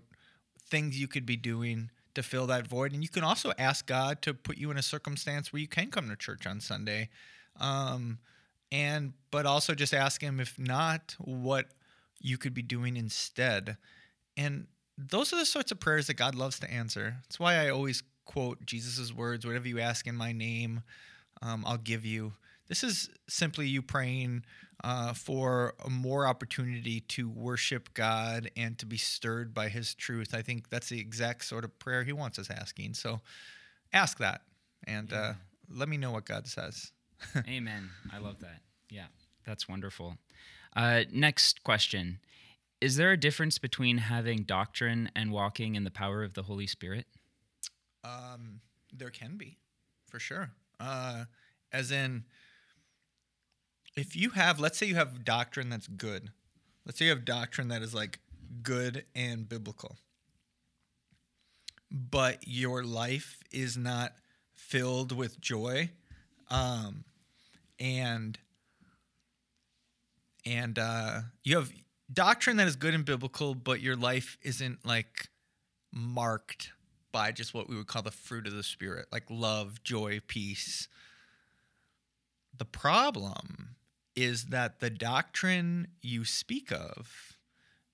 things 0.68 0.98
you 1.00 1.08
could 1.08 1.26
be 1.26 1.36
doing 1.36 1.90
to 2.14 2.22
fill 2.22 2.46
that 2.48 2.66
void. 2.66 2.92
And 2.92 3.02
you 3.02 3.08
can 3.08 3.24
also 3.24 3.52
ask 3.58 3.86
God 3.86 4.20
to 4.22 4.34
put 4.34 4.56
you 4.58 4.70
in 4.70 4.76
a 4.76 4.82
circumstance 4.82 5.52
where 5.52 5.60
you 5.60 5.68
can 5.68 5.90
come 5.90 6.08
to 6.08 6.16
church 6.16 6.46
on 6.46 6.60
Sunday. 6.60 7.08
Um, 7.58 8.18
and 8.72 9.14
but 9.30 9.46
also 9.46 9.74
just 9.74 9.92
ask 9.94 10.22
him 10.22 10.38
if 10.40 10.58
not 10.58 11.16
what 11.18 11.66
you 12.20 12.36
could 12.38 12.54
be 12.54 12.62
doing 12.62 12.96
instead 12.96 13.76
and 14.36 14.66
those 15.08 15.32
are 15.32 15.36
the 15.36 15.46
sorts 15.46 15.72
of 15.72 15.80
prayers 15.80 16.06
that 16.08 16.14
god 16.14 16.34
loves 16.34 16.58
to 16.60 16.70
answer. 16.70 17.16
That's 17.24 17.38
why 17.40 17.56
i 17.56 17.68
always 17.70 18.02
quote 18.24 18.64
jesus' 18.64 19.12
words 19.12 19.44
whatever 19.44 19.66
you 19.66 19.80
ask 19.80 20.06
in 20.06 20.14
my 20.14 20.30
name 20.32 20.82
um, 21.42 21.64
i'll 21.66 21.78
give 21.78 22.04
you. 22.04 22.32
This 22.68 22.84
is 22.84 23.10
simply 23.28 23.66
you 23.66 23.82
praying 23.82 24.44
uh, 24.84 25.12
for 25.12 25.74
a 25.84 25.90
more 25.90 26.26
opportunity 26.26 27.00
to 27.00 27.28
worship 27.28 27.92
god 27.94 28.50
and 28.56 28.78
to 28.78 28.86
be 28.86 28.96
stirred 28.96 29.52
by 29.52 29.68
his 29.68 29.94
truth. 29.94 30.34
I 30.34 30.42
think 30.42 30.70
that's 30.70 30.88
the 30.88 31.00
exact 31.00 31.44
sort 31.44 31.64
of 31.64 31.76
prayer 31.80 32.04
he 32.04 32.12
wants 32.12 32.38
us 32.38 32.48
asking. 32.48 32.94
So 32.94 33.20
ask 33.92 34.18
that 34.18 34.42
and 34.86 35.12
uh, 35.12 35.32
let 35.68 35.88
me 35.88 35.96
know 35.96 36.12
what 36.12 36.24
god 36.24 36.46
says. 36.46 36.92
Amen. 37.48 37.90
I 38.12 38.18
love 38.18 38.38
that. 38.40 38.60
Yeah, 38.88 39.06
that's 39.44 39.68
wonderful. 39.68 40.16
Uh, 40.76 41.02
next 41.12 41.64
question 41.64 42.20
Is 42.80 42.96
there 42.96 43.12
a 43.12 43.16
difference 43.16 43.58
between 43.58 43.98
having 43.98 44.44
doctrine 44.44 45.10
and 45.14 45.30
walking 45.30 45.74
in 45.74 45.84
the 45.84 45.90
power 45.90 46.22
of 46.22 46.32
the 46.32 46.42
Holy 46.42 46.66
Spirit? 46.66 47.06
Um, 48.02 48.60
there 48.92 49.10
can 49.10 49.36
be, 49.36 49.58
for 50.08 50.18
sure. 50.18 50.52
Uh, 50.78 51.24
as 51.72 51.90
in, 51.90 52.24
if 53.96 54.16
you 54.16 54.30
have, 54.30 54.58
let's 54.58 54.78
say 54.78 54.86
you 54.86 54.94
have 54.94 55.24
doctrine 55.24 55.68
that's 55.68 55.86
good. 55.86 56.30
Let's 56.86 56.98
say 56.98 57.06
you 57.06 57.10
have 57.10 57.26
doctrine 57.26 57.68
that 57.68 57.82
is 57.82 57.94
like 57.94 58.18
good 58.62 59.04
and 59.14 59.46
biblical, 59.46 59.98
but 61.90 62.38
your 62.46 62.82
life 62.82 63.42
is 63.52 63.76
not 63.76 64.14
filled 64.54 65.12
with 65.12 65.40
joy, 65.40 65.90
um, 66.48 67.04
and 67.78 68.38
and 70.46 70.78
uh, 70.78 71.20
you 71.44 71.56
have 71.56 71.70
doctrine 72.12 72.56
that 72.56 72.68
is 72.68 72.76
good 72.76 72.94
and 72.94 73.04
biblical, 73.04 73.54
but 73.54 73.80
your 73.80 73.96
life 73.96 74.38
isn't 74.42 74.84
like 74.86 75.28
marked 75.92 76.72
by 77.12 77.32
just 77.32 77.54
what 77.54 77.68
we 77.68 77.76
would 77.76 77.86
call 77.86 78.02
the 78.02 78.10
fruit 78.10 78.46
of 78.46 78.52
the 78.52 78.62
spirit, 78.62 79.06
like 79.10 79.24
love, 79.28 79.82
joy, 79.82 80.20
peace. 80.26 80.88
The 82.56 82.64
problem 82.64 83.76
is 84.14 84.46
that 84.46 84.80
the 84.80 84.90
doctrine 84.90 85.88
you 86.02 86.24
speak 86.24 86.70
of, 86.72 87.36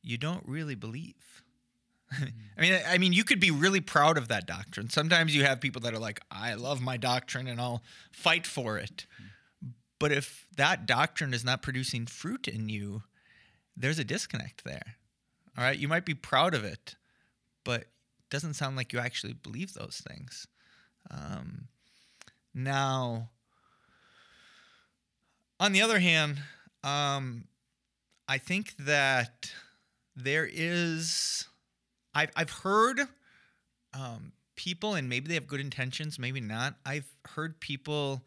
you 0.03 0.19
don't 0.19 0.47
really 0.47 0.75
believe. 0.75 1.43
I 2.13 2.61
mean, 2.61 2.81
I 2.87 2.99
mean, 2.99 3.13
you 3.13 3.25
could 3.25 3.41
be 3.41 3.51
really 3.51 3.81
proud 3.81 4.17
of 4.17 4.29
that 4.29 4.47
doctrine. 4.47 4.91
Sometimes 4.91 5.35
you 5.35 5.45
have 5.45 5.61
people 5.61 5.83
that 5.83 5.95
are 5.95 5.99
like, 5.99 6.21
"I 6.31 6.55
love 6.55 6.81
my 6.81 6.97
doctrine 6.97 7.49
and 7.49 7.61
I'll 7.61 7.83
fight 8.13 8.47
for 8.47 8.79
it." 8.79 9.07
But 9.99 10.13
if 10.13 10.47
that 10.57 10.87
doctrine 10.87 11.35
is 11.35 11.45
not 11.45 11.63
producing 11.63 12.07
fruit 12.07 12.47
in 12.47 12.69
you, 12.69 13.03
there's 13.77 13.99
a 13.99 14.05
disconnect 14.05 14.65
there. 14.65 14.97
All 15.57 15.65
right, 15.65 15.79
you 15.79 15.89
might 15.89 16.05
be 16.05 16.15
proud 16.15 16.55
of 16.55 16.65
it, 16.65 16.97
but 17.65 17.83
it 17.83 18.31
doesn't 18.31 18.55
sound 18.55 18.77
like 18.77 18.93
you 18.93 18.99
actually 18.99 19.35
believe 19.35 19.75
those 19.75 20.03
things. 20.09 20.47
Um, 21.11 21.69
now, 22.55 23.31
on 25.61 25.73
the 25.73 25.83
other 25.83 25.99
hand, 25.99 26.39
um, 26.85 27.45
I 28.29 28.39
think 28.39 28.77
that 28.79 29.51
there 30.15 30.49
is, 30.51 31.47
I've, 32.15 32.31
I've 32.37 32.51
heard 32.51 33.01
um, 33.95 34.33
people, 34.57 34.95
and 34.95 35.09
maybe 35.09 35.29
they 35.29 35.35
have 35.35 35.47
good 35.47 35.61
intentions, 35.61 36.19
maybe 36.19 36.41
not. 36.41 36.75
I've 36.85 37.09
heard 37.35 37.61
people 37.61 38.23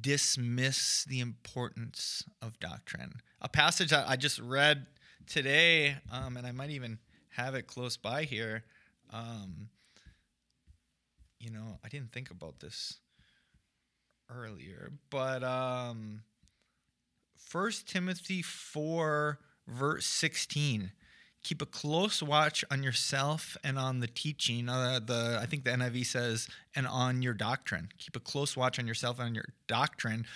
dismiss 0.00 1.04
the 1.04 1.20
importance 1.20 2.24
of 2.42 2.58
doctrine. 2.58 3.20
A 3.40 3.48
passage 3.48 3.90
that 3.90 4.08
I 4.08 4.16
just 4.16 4.38
read 4.38 4.86
today, 5.26 5.96
um, 6.10 6.36
and 6.36 6.46
I 6.46 6.52
might 6.52 6.70
even 6.70 6.98
have 7.30 7.54
it 7.54 7.66
close 7.66 7.96
by 7.96 8.24
here. 8.24 8.64
Um, 9.12 9.68
you 11.38 11.50
know, 11.50 11.78
I 11.84 11.88
didn't 11.88 12.12
think 12.12 12.30
about 12.30 12.60
this 12.60 12.98
earlier, 14.30 14.90
but 15.10 15.44
um, 15.44 16.22
1 17.52 17.70
Timothy 17.86 18.42
4, 18.42 19.38
verse 19.68 20.06
16 20.06 20.92
keep 21.46 21.62
a 21.62 21.66
close 21.66 22.24
watch 22.24 22.64
on 22.72 22.82
yourself 22.82 23.56
and 23.62 23.78
on 23.78 24.00
the 24.00 24.08
teaching. 24.08 24.68
Uh, 24.68 24.98
the 25.04 25.38
I 25.40 25.46
think 25.46 25.62
the 25.62 25.70
NIV 25.70 26.04
says, 26.06 26.48
and 26.74 26.88
on 26.88 27.22
your 27.22 27.34
doctrine. 27.34 27.90
Keep 27.98 28.16
a 28.16 28.20
close 28.20 28.56
watch 28.56 28.80
on 28.80 28.88
yourself 28.88 29.20
and 29.20 29.28
on 29.28 29.34
your 29.34 29.50
doctrine. 29.68 30.26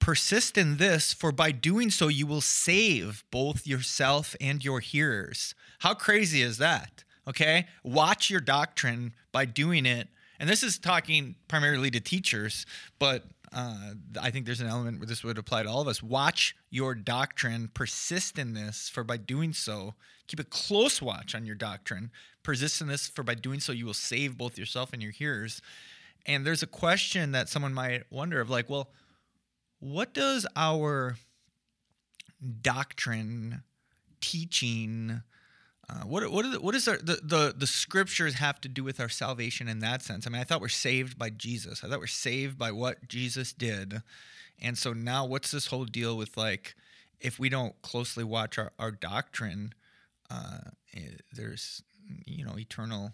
Persist 0.00 0.58
in 0.58 0.78
this, 0.78 1.12
for 1.12 1.30
by 1.30 1.52
doing 1.52 1.88
so, 1.88 2.08
you 2.08 2.26
will 2.26 2.40
save 2.40 3.22
both 3.30 3.64
yourself 3.64 4.34
and 4.40 4.64
your 4.64 4.80
hearers. 4.80 5.54
How 5.78 5.94
crazy 5.94 6.42
is 6.42 6.58
that? 6.58 7.04
Okay? 7.28 7.68
Watch 7.84 8.28
your 8.28 8.40
doctrine 8.40 9.14
by 9.30 9.44
doing 9.44 9.86
it. 9.86 10.08
And 10.40 10.50
this 10.50 10.64
is 10.64 10.76
talking 10.78 11.36
primarily 11.46 11.92
to 11.92 12.00
teachers, 12.00 12.66
but 12.98 13.24
uh, 13.52 13.94
I 14.20 14.30
think 14.30 14.46
there's 14.46 14.60
an 14.60 14.68
element 14.68 14.98
where 14.98 15.06
this 15.06 15.22
would 15.22 15.38
apply 15.38 15.62
to 15.62 15.68
all 15.68 15.80
of 15.80 15.88
us. 15.88 16.02
Watch 16.02 16.56
your 16.70 16.94
doctrine, 16.94 17.68
persist 17.74 18.38
in 18.38 18.54
this, 18.54 18.88
for 18.88 19.04
by 19.04 19.16
doing 19.16 19.52
so, 19.52 19.94
keep 20.26 20.40
a 20.40 20.44
close 20.44 21.02
watch 21.02 21.34
on 21.34 21.44
your 21.44 21.54
doctrine. 21.54 22.10
Persist 22.42 22.80
in 22.80 22.88
this, 22.88 23.08
for 23.08 23.22
by 23.22 23.34
doing 23.34 23.60
so, 23.60 23.72
you 23.72 23.86
will 23.86 23.94
save 23.94 24.38
both 24.38 24.58
yourself 24.58 24.92
and 24.92 25.02
your 25.02 25.12
hearers. 25.12 25.60
And 26.26 26.46
there's 26.46 26.62
a 26.62 26.66
question 26.68 27.32
that 27.32 27.48
someone 27.48 27.74
might 27.74 28.04
wonder 28.10 28.40
of 28.40 28.48
like, 28.48 28.70
well, 28.70 28.90
what 29.80 30.14
does 30.14 30.46
our 30.56 31.16
doctrine, 32.62 33.62
teaching, 34.20 35.22
uh, 35.92 36.04
what 36.06 36.30
what 36.30 36.44
is 36.44 36.58
what 36.58 36.74
is 36.74 36.88
our, 36.88 36.96
the, 36.96 37.18
the 37.22 37.54
the 37.56 37.66
scriptures 37.66 38.34
have 38.34 38.60
to 38.62 38.68
do 38.68 38.82
with 38.82 39.00
our 39.00 39.08
salvation 39.08 39.68
in 39.68 39.80
that 39.80 40.02
sense? 40.02 40.26
I 40.26 40.30
mean, 40.30 40.40
I 40.40 40.44
thought 40.44 40.60
we're 40.60 40.68
saved 40.68 41.18
by 41.18 41.30
Jesus. 41.30 41.84
I 41.84 41.88
thought 41.88 41.98
we're 41.98 42.06
saved 42.06 42.58
by 42.58 42.70
what 42.70 43.08
Jesus 43.08 43.52
did, 43.52 44.02
and 44.60 44.78
so 44.78 44.92
now 44.92 45.26
what's 45.26 45.50
this 45.50 45.66
whole 45.66 45.84
deal 45.84 46.16
with 46.16 46.36
like 46.36 46.74
if 47.20 47.38
we 47.38 47.48
don't 47.48 47.80
closely 47.82 48.24
watch 48.24 48.58
our 48.58 48.72
our 48.78 48.90
doctrine, 48.90 49.74
uh, 50.30 50.70
there's 51.32 51.82
you 52.24 52.44
know 52.44 52.58
eternal 52.58 53.12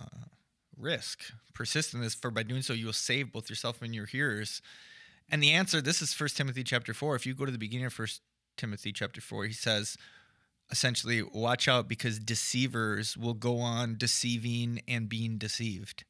uh, 0.00 0.28
risk. 0.76 1.20
Persist 1.54 1.94
in 1.94 2.00
this, 2.00 2.14
for 2.14 2.30
by 2.30 2.42
doing 2.42 2.62
so 2.62 2.72
you 2.72 2.86
will 2.86 2.92
save 2.92 3.32
both 3.32 3.50
yourself 3.50 3.82
and 3.82 3.94
your 3.94 4.06
hearers. 4.06 4.62
And 5.30 5.42
the 5.42 5.52
answer, 5.52 5.80
this 5.80 6.02
is 6.02 6.12
First 6.12 6.36
Timothy 6.36 6.64
chapter 6.64 6.94
four. 6.94 7.14
If 7.14 7.26
you 7.26 7.34
go 7.34 7.44
to 7.44 7.52
the 7.52 7.58
beginning 7.58 7.86
of 7.86 7.92
First 7.92 8.22
Timothy 8.56 8.92
chapter 8.92 9.20
four, 9.20 9.44
he 9.44 9.52
says 9.52 9.96
essentially 10.70 11.22
watch 11.22 11.68
out 11.68 11.88
because 11.88 12.18
deceivers 12.18 13.16
will 13.16 13.34
go 13.34 13.58
on 13.58 13.96
deceiving 13.96 14.80
and 14.88 15.08
being 15.08 15.38
deceived. 15.38 16.04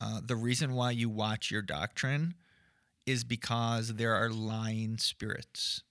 Uh, 0.00 0.20
the 0.24 0.36
reason 0.36 0.74
why 0.74 0.90
you 0.90 1.08
watch 1.08 1.50
your 1.50 1.62
doctrine 1.62 2.34
is 3.06 3.24
because 3.24 3.94
there 3.94 4.14
are 4.14 4.30
lying 4.30 4.98
spirits. 4.98 5.82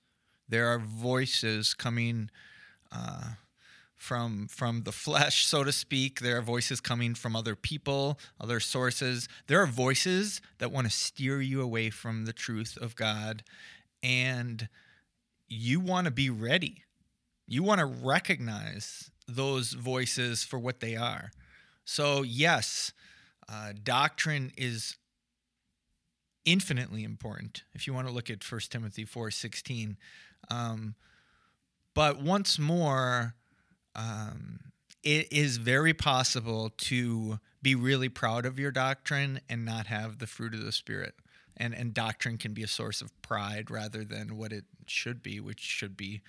There 0.49 0.67
are 0.67 0.79
voices 0.79 1.73
coming 1.73 2.29
uh, 2.91 3.31
from 3.95 4.47
from 4.47 4.83
the 4.83 4.91
flesh, 4.91 5.45
so 5.45 5.63
to 5.63 5.71
speak. 5.71 6.19
There 6.19 6.37
are 6.37 6.41
voices 6.41 6.81
coming 6.81 7.15
from 7.15 7.35
other 7.35 7.55
people, 7.55 8.19
other 8.39 8.59
sources. 8.59 9.29
There 9.47 9.61
are 9.61 9.67
voices 9.67 10.41
that 10.57 10.71
want 10.71 10.85
to 10.85 10.91
steer 10.91 11.41
you 11.41 11.61
away 11.61 11.89
from 11.89 12.25
the 12.25 12.33
truth 12.33 12.77
of 12.79 12.95
God, 12.95 13.43
and 14.01 14.67
you 15.47 15.79
want 15.79 16.05
to 16.05 16.11
be 16.11 16.29
ready 16.29 16.82
you 17.53 17.61
want 17.61 17.79
to 17.79 17.85
recognize 17.85 19.11
those 19.27 19.73
voices 19.73 20.43
for 20.43 20.57
what 20.57 20.79
they 20.79 20.95
are. 20.95 21.31
So, 21.85 22.23
yes, 22.23 22.93
uh, 23.47 23.73
doctrine 23.83 24.51
is 24.57 24.97
infinitely 26.45 27.03
important 27.03 27.63
if 27.73 27.85
you 27.85 27.93
want 27.93 28.07
to 28.07 28.13
look 28.13 28.29
at 28.31 28.43
1 28.43 28.61
Timothy 28.69 29.05
4 29.05 29.29
16. 29.29 29.97
Um, 30.49 30.95
but 31.93 32.19
once 32.19 32.57
more, 32.57 33.35
um, 33.95 34.59
it 35.03 35.31
is 35.31 35.57
very 35.57 35.93
possible 35.93 36.71
to 36.77 37.39
be 37.61 37.75
really 37.75 38.09
proud 38.09 38.47
of 38.47 38.57
your 38.57 38.71
doctrine 38.71 39.39
and 39.47 39.63
not 39.63 39.85
have 39.87 40.17
the 40.17 40.27
fruit 40.27 40.55
of 40.55 40.65
the 40.65 40.71
Spirit 40.71 41.13
and 41.57 41.73
and 41.73 41.93
doctrine 41.93 42.37
can 42.37 42.53
be 42.53 42.63
a 42.63 42.67
source 42.67 43.01
of 43.01 43.09
pride 43.21 43.69
rather 43.69 44.03
than 44.03 44.37
what 44.37 44.51
it 44.51 44.65
should 44.85 45.21
be 45.21 45.39
which 45.39 45.59
should 45.59 45.95
be 45.95 46.21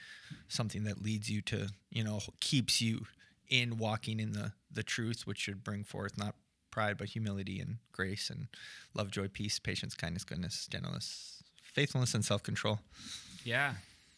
something 0.49 0.85
that 0.85 1.02
leads 1.02 1.31
you 1.31 1.40
to 1.40 1.69
you 1.90 2.04
know 2.04 2.21
keeps 2.40 2.81
you 2.81 3.07
in 3.49 3.78
walking 3.78 4.21
in 4.21 4.33
the 4.33 4.52
the 4.71 4.83
truth 4.83 5.26
which 5.26 5.38
should 5.38 5.64
bring 5.64 5.85
forth 5.85 6.16
not 6.19 6.35
pride 6.71 6.97
but 6.99 7.09
humility 7.09 7.61
and 7.61 7.76
grace 7.93 8.31
and 8.31 8.49
love 8.95 9.11
joy 9.11 9.28
peace 9.28 9.59
patience 9.59 9.95
kindness 9.95 10.25
goodness 10.25 10.66
gentleness 10.66 11.35
faithfulness 11.75 12.14
and 12.14 12.25
self-control. 12.25 12.78
Yeah. 13.45 13.75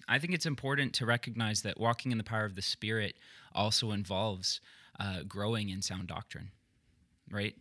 I 0.08 0.18
think 0.18 0.34
it's 0.34 0.46
important 0.46 0.92
to 0.94 1.06
recognize 1.06 1.62
that 1.62 1.80
walking 1.80 2.12
in 2.12 2.18
the 2.18 2.24
power 2.24 2.44
of 2.44 2.54
the 2.54 2.62
spirit 2.62 3.16
also 3.54 3.90
involves 3.90 4.60
uh, 5.00 5.22
growing 5.26 5.70
in 5.70 5.82
sound 5.82 6.06
doctrine 6.06 6.50
right 7.30 7.56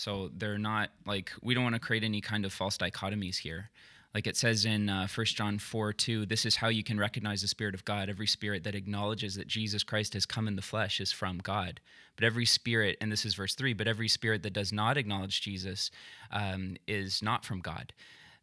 so 0.00 0.30
they're 0.34 0.56
not 0.56 0.88
like 1.04 1.30
we 1.42 1.52
don't 1.52 1.62
want 1.62 1.74
to 1.74 1.80
create 1.80 2.02
any 2.02 2.22
kind 2.22 2.46
of 2.46 2.54
false 2.54 2.78
dichotomies 2.78 3.36
here. 3.36 3.68
Like 4.14 4.26
it 4.26 4.34
says 4.34 4.64
in 4.64 4.88
uh, 4.88 5.06
1 5.14 5.26
John 5.26 5.58
4 5.58 5.92
2, 5.92 6.24
this 6.24 6.46
is 6.46 6.56
how 6.56 6.68
you 6.68 6.82
can 6.82 6.98
recognize 6.98 7.42
the 7.42 7.48
Spirit 7.48 7.74
of 7.74 7.84
God. 7.84 8.08
Every 8.08 8.26
spirit 8.26 8.64
that 8.64 8.74
acknowledges 8.74 9.34
that 9.34 9.46
Jesus 9.46 9.82
Christ 9.82 10.14
has 10.14 10.24
come 10.24 10.48
in 10.48 10.56
the 10.56 10.62
flesh 10.62 11.02
is 11.02 11.12
from 11.12 11.36
God. 11.36 11.80
But 12.16 12.24
every 12.24 12.46
spirit, 12.46 12.96
and 13.02 13.12
this 13.12 13.26
is 13.26 13.34
verse 13.34 13.54
3, 13.54 13.74
but 13.74 13.86
every 13.86 14.08
spirit 14.08 14.42
that 14.42 14.54
does 14.54 14.72
not 14.72 14.96
acknowledge 14.96 15.42
Jesus 15.42 15.90
um, 16.32 16.78
is 16.88 17.22
not 17.22 17.44
from 17.44 17.60
God. 17.60 17.92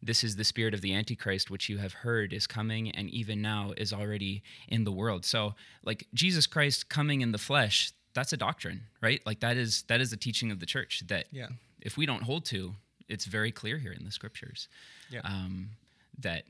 This 0.00 0.22
is 0.22 0.36
the 0.36 0.44
spirit 0.44 0.74
of 0.74 0.80
the 0.80 0.94
Antichrist, 0.94 1.50
which 1.50 1.68
you 1.68 1.78
have 1.78 1.92
heard 1.92 2.32
is 2.32 2.46
coming 2.46 2.92
and 2.92 3.10
even 3.10 3.42
now 3.42 3.72
is 3.76 3.92
already 3.92 4.44
in 4.68 4.84
the 4.84 4.92
world. 4.92 5.24
So, 5.24 5.56
like 5.84 6.06
Jesus 6.14 6.46
Christ 6.46 6.88
coming 6.88 7.20
in 7.20 7.32
the 7.32 7.36
flesh, 7.36 7.90
that's 8.18 8.32
a 8.32 8.36
doctrine, 8.36 8.80
right? 9.00 9.20
Like 9.24 9.40
that 9.40 9.56
is 9.56 9.82
that 9.88 10.00
is 10.00 10.10
the 10.10 10.16
teaching 10.16 10.50
of 10.50 10.58
the 10.60 10.66
church 10.66 11.02
that 11.06 11.26
Yeah. 11.32 11.48
if 11.80 11.96
we 11.96 12.04
don't 12.06 12.22
hold 12.24 12.44
to, 12.46 12.74
it's 13.08 13.24
very 13.26 13.52
clear 13.52 13.78
here 13.78 13.92
in 13.92 14.04
the 14.04 14.10
scriptures 14.10 14.68
Yeah. 15.10 15.20
um, 15.24 15.70
that 16.18 16.44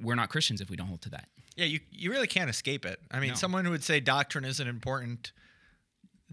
we're 0.00 0.14
not 0.16 0.28
Christians 0.30 0.60
if 0.60 0.68
we 0.70 0.76
don't 0.76 0.88
hold 0.88 1.02
to 1.02 1.10
that. 1.10 1.28
Yeah, 1.56 1.66
you 1.66 1.80
you 1.90 2.10
really 2.10 2.26
can't 2.26 2.50
escape 2.50 2.84
it. 2.84 2.98
I 3.10 3.20
mean, 3.20 3.30
No. 3.30 3.34
someone 3.36 3.64
who 3.64 3.70
would 3.70 3.84
say 3.84 4.00
doctrine 4.00 4.44
isn't 4.44 4.66
important, 4.66 5.32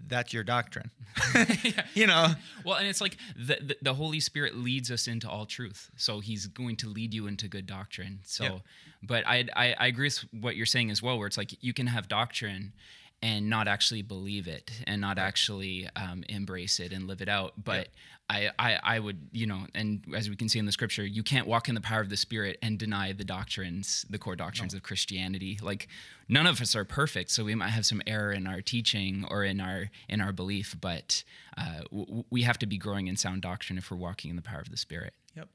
that's 0.08 0.34
your 0.34 0.44
doctrine. 0.44 0.90
You 1.94 2.08
know. 2.08 2.28
Well, 2.66 2.78
and 2.78 2.88
it's 2.88 3.02
like 3.02 3.18
the, 3.36 3.58
the 3.62 3.76
the 3.82 3.94
Holy 3.94 4.20
Spirit 4.20 4.56
leads 4.56 4.90
us 4.90 5.08
into 5.08 5.30
all 5.30 5.46
truth, 5.46 5.92
so 5.98 6.22
He's 6.22 6.48
going 6.48 6.78
to 6.78 6.88
lead 6.90 7.14
you 7.14 7.28
into 7.28 7.48
good 7.48 7.68
doctrine. 7.68 8.20
So, 8.26 8.44
Yeah. 8.44 8.60
but 9.04 9.28
I, 9.28 9.46
I 9.56 9.76
I 9.78 9.88
agree 9.88 10.08
with 10.08 10.26
what 10.44 10.56
you're 10.56 10.66
saying 10.76 10.90
as 10.92 11.02
well, 11.04 11.18
where 11.18 11.28
it's 11.28 11.38
like 11.38 11.52
you 11.62 11.74
can 11.74 11.88
have 11.88 12.08
doctrine 12.08 12.74
and 13.22 13.50
not 13.50 13.68
actually 13.68 14.02
believe 14.02 14.48
it 14.48 14.72
and 14.88 15.00
not 15.00 15.18
actually 15.18 15.88
um, 15.96 16.24
embrace 16.28 16.80
it 16.80 16.92
and 16.92 17.08
live 17.08 17.22
it 17.22 17.30
out. 17.30 17.54
But 17.64 17.90
I, 18.30 18.50
I 18.58 18.80
I 18.84 19.00
would 19.00 19.30
you 19.32 19.46
know, 19.46 19.68
and 19.76 20.04
as 20.16 20.30
we 20.30 20.36
can 20.36 20.48
see 20.50 20.58
in 20.58 20.66
the 20.66 20.72
scripture, 20.72 21.06
you 21.06 21.22
can't 21.22 21.46
walk 21.48 21.70
in 21.70 21.76
the 21.76 21.82
power 21.82 22.00
of 22.02 22.10
the 22.10 22.18
Spirit 22.18 22.58
and 22.62 22.80
deny 22.80 23.14
the 23.14 23.24
doctrines, 23.24 24.06
the 24.10 24.18
core 24.18 24.36
doctrines 24.36 24.74
of 24.74 24.84
Christianity. 24.84 25.60
Like 25.62 25.88
none 26.30 26.48
of 26.48 26.62
us 26.62 26.76
are 26.76 26.86
perfect, 26.86 27.30
so 27.32 27.44
we 27.44 27.56
might 27.56 27.70
have 27.70 27.86
some 27.86 28.02
error 28.08 28.32
in 28.32 28.48
our 28.48 28.62
teaching 28.62 29.26
or 29.30 29.44
in 29.44 29.60
our 29.60 29.90
in 30.08 30.22
our 30.22 30.32
belief, 30.32 30.76
but 30.80 31.24
uh, 31.58 31.82
w- 31.92 32.24
we 32.30 32.42
have 32.44 32.58
to 32.60 32.66
be 32.66 32.78
growing 32.78 33.08
in 33.08 33.18
sound 33.18 33.42
doctrine 33.42 33.78
if 33.78 33.92
we're 33.92 33.98
walking 33.98 34.30
in 34.30 34.36
the 34.36 34.42
power 34.42 34.62
of 34.62 34.72
the 34.72 34.78
Spirit. 34.78 35.14
Yep. 35.36 35.50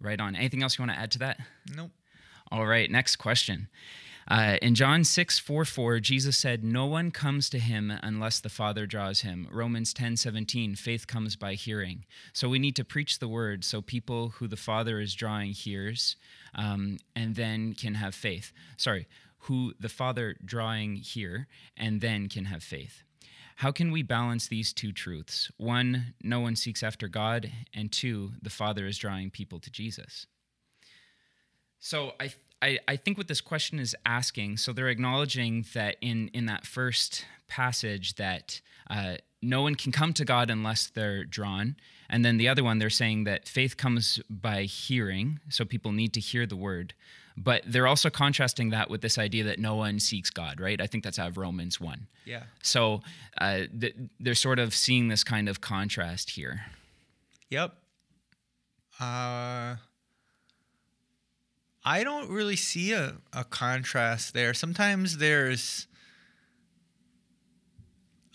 Right 0.00 0.20
on. 0.20 0.36
Anything 0.36 0.62
else 0.62 0.78
you 0.78 0.82
want 0.82 0.92
to 0.92 0.98
add 0.98 1.10
to 1.12 1.18
that? 1.20 1.40
Nope. 1.74 1.90
All 2.52 2.66
right, 2.66 2.88
next 2.88 3.16
question. 3.16 3.68
Uh, 4.28 4.56
in 4.60 4.74
John 4.74 5.04
6, 5.04 5.38
4, 5.38 5.64
4, 5.64 6.00
Jesus 6.00 6.36
said, 6.36 6.64
No 6.64 6.86
one 6.86 7.10
comes 7.12 7.48
to 7.50 7.58
him 7.60 7.92
unless 8.02 8.40
the 8.40 8.48
Father 8.48 8.84
draws 8.84 9.20
him. 9.20 9.46
Romans 9.52 9.94
10, 9.94 10.16
17, 10.16 10.74
faith 10.74 11.06
comes 11.06 11.36
by 11.36 11.54
hearing. 11.54 12.04
So 12.32 12.48
we 12.48 12.58
need 12.58 12.74
to 12.76 12.84
preach 12.84 13.18
the 13.18 13.28
word 13.28 13.64
so 13.64 13.80
people 13.80 14.30
who 14.30 14.48
the 14.48 14.56
Father 14.56 14.98
is 15.00 15.14
drawing 15.14 15.52
hears 15.52 16.16
um, 16.54 16.98
and 17.14 17.36
then 17.36 17.74
can 17.74 17.94
have 17.94 18.14
faith. 18.14 18.52
Sorry, 18.76 19.06
who 19.40 19.74
the 19.78 19.88
Father 19.88 20.36
drawing 20.44 20.96
hear 20.96 21.46
and 21.76 22.00
then 22.00 22.28
can 22.28 22.46
have 22.46 22.64
faith. 22.64 23.04
How 23.56 23.70
can 23.70 23.90
we 23.90 24.02
balance 24.02 24.48
these 24.48 24.72
two 24.72 24.92
truths? 24.92 25.50
One, 25.56 26.14
no 26.22 26.40
one 26.40 26.56
seeks 26.56 26.82
after 26.82 27.08
God, 27.08 27.50
and 27.72 27.90
two, 27.90 28.32
the 28.42 28.50
Father 28.50 28.86
is 28.86 28.98
drawing 28.98 29.30
people 29.30 29.60
to 29.60 29.70
Jesus. 29.70 30.26
So 31.78 32.12
I, 32.20 32.34
I 32.62 32.78
I 32.88 32.96
think 32.96 33.18
what 33.18 33.28
this 33.28 33.40
question 33.40 33.78
is 33.78 33.94
asking. 34.04 34.58
So 34.58 34.72
they're 34.72 34.88
acknowledging 34.88 35.64
that 35.74 35.96
in 36.00 36.28
in 36.28 36.46
that 36.46 36.66
first 36.66 37.24
passage 37.48 38.14
that 38.16 38.60
uh, 38.90 39.16
no 39.42 39.62
one 39.62 39.74
can 39.74 39.92
come 39.92 40.12
to 40.14 40.24
God 40.24 40.50
unless 40.50 40.86
they're 40.88 41.24
drawn, 41.24 41.76
and 42.08 42.24
then 42.24 42.36
the 42.36 42.48
other 42.48 42.64
one 42.64 42.78
they're 42.78 42.90
saying 42.90 43.24
that 43.24 43.48
faith 43.48 43.76
comes 43.76 44.20
by 44.28 44.62
hearing. 44.62 45.40
So 45.48 45.64
people 45.64 45.92
need 45.92 46.12
to 46.14 46.20
hear 46.20 46.46
the 46.46 46.56
word. 46.56 46.94
But 47.38 47.62
they're 47.66 47.86
also 47.86 48.08
contrasting 48.08 48.70
that 48.70 48.88
with 48.88 49.02
this 49.02 49.18
idea 49.18 49.44
that 49.44 49.58
no 49.58 49.74
one 49.74 50.00
seeks 50.00 50.30
God, 50.30 50.58
right? 50.58 50.80
I 50.80 50.86
think 50.86 51.04
that's 51.04 51.18
out 51.18 51.28
of 51.28 51.36
Romans 51.36 51.78
1. 51.78 52.06
Yeah. 52.24 52.44
So 52.62 53.02
uh, 53.38 53.64
th- 53.78 53.94
they're 54.18 54.34
sort 54.34 54.58
of 54.58 54.74
seeing 54.74 55.08
this 55.08 55.22
kind 55.22 55.46
of 55.48 55.60
contrast 55.60 56.30
here. 56.30 56.64
Yep. 57.50 57.74
Uh, 58.98 59.76
I 61.86 62.02
don't 62.02 62.28
really 62.28 62.56
see 62.56 62.92
a, 62.92 63.18
a 63.32 63.44
contrast 63.44 64.34
there. 64.34 64.52
Sometimes 64.54 65.18
there's, 65.18 65.86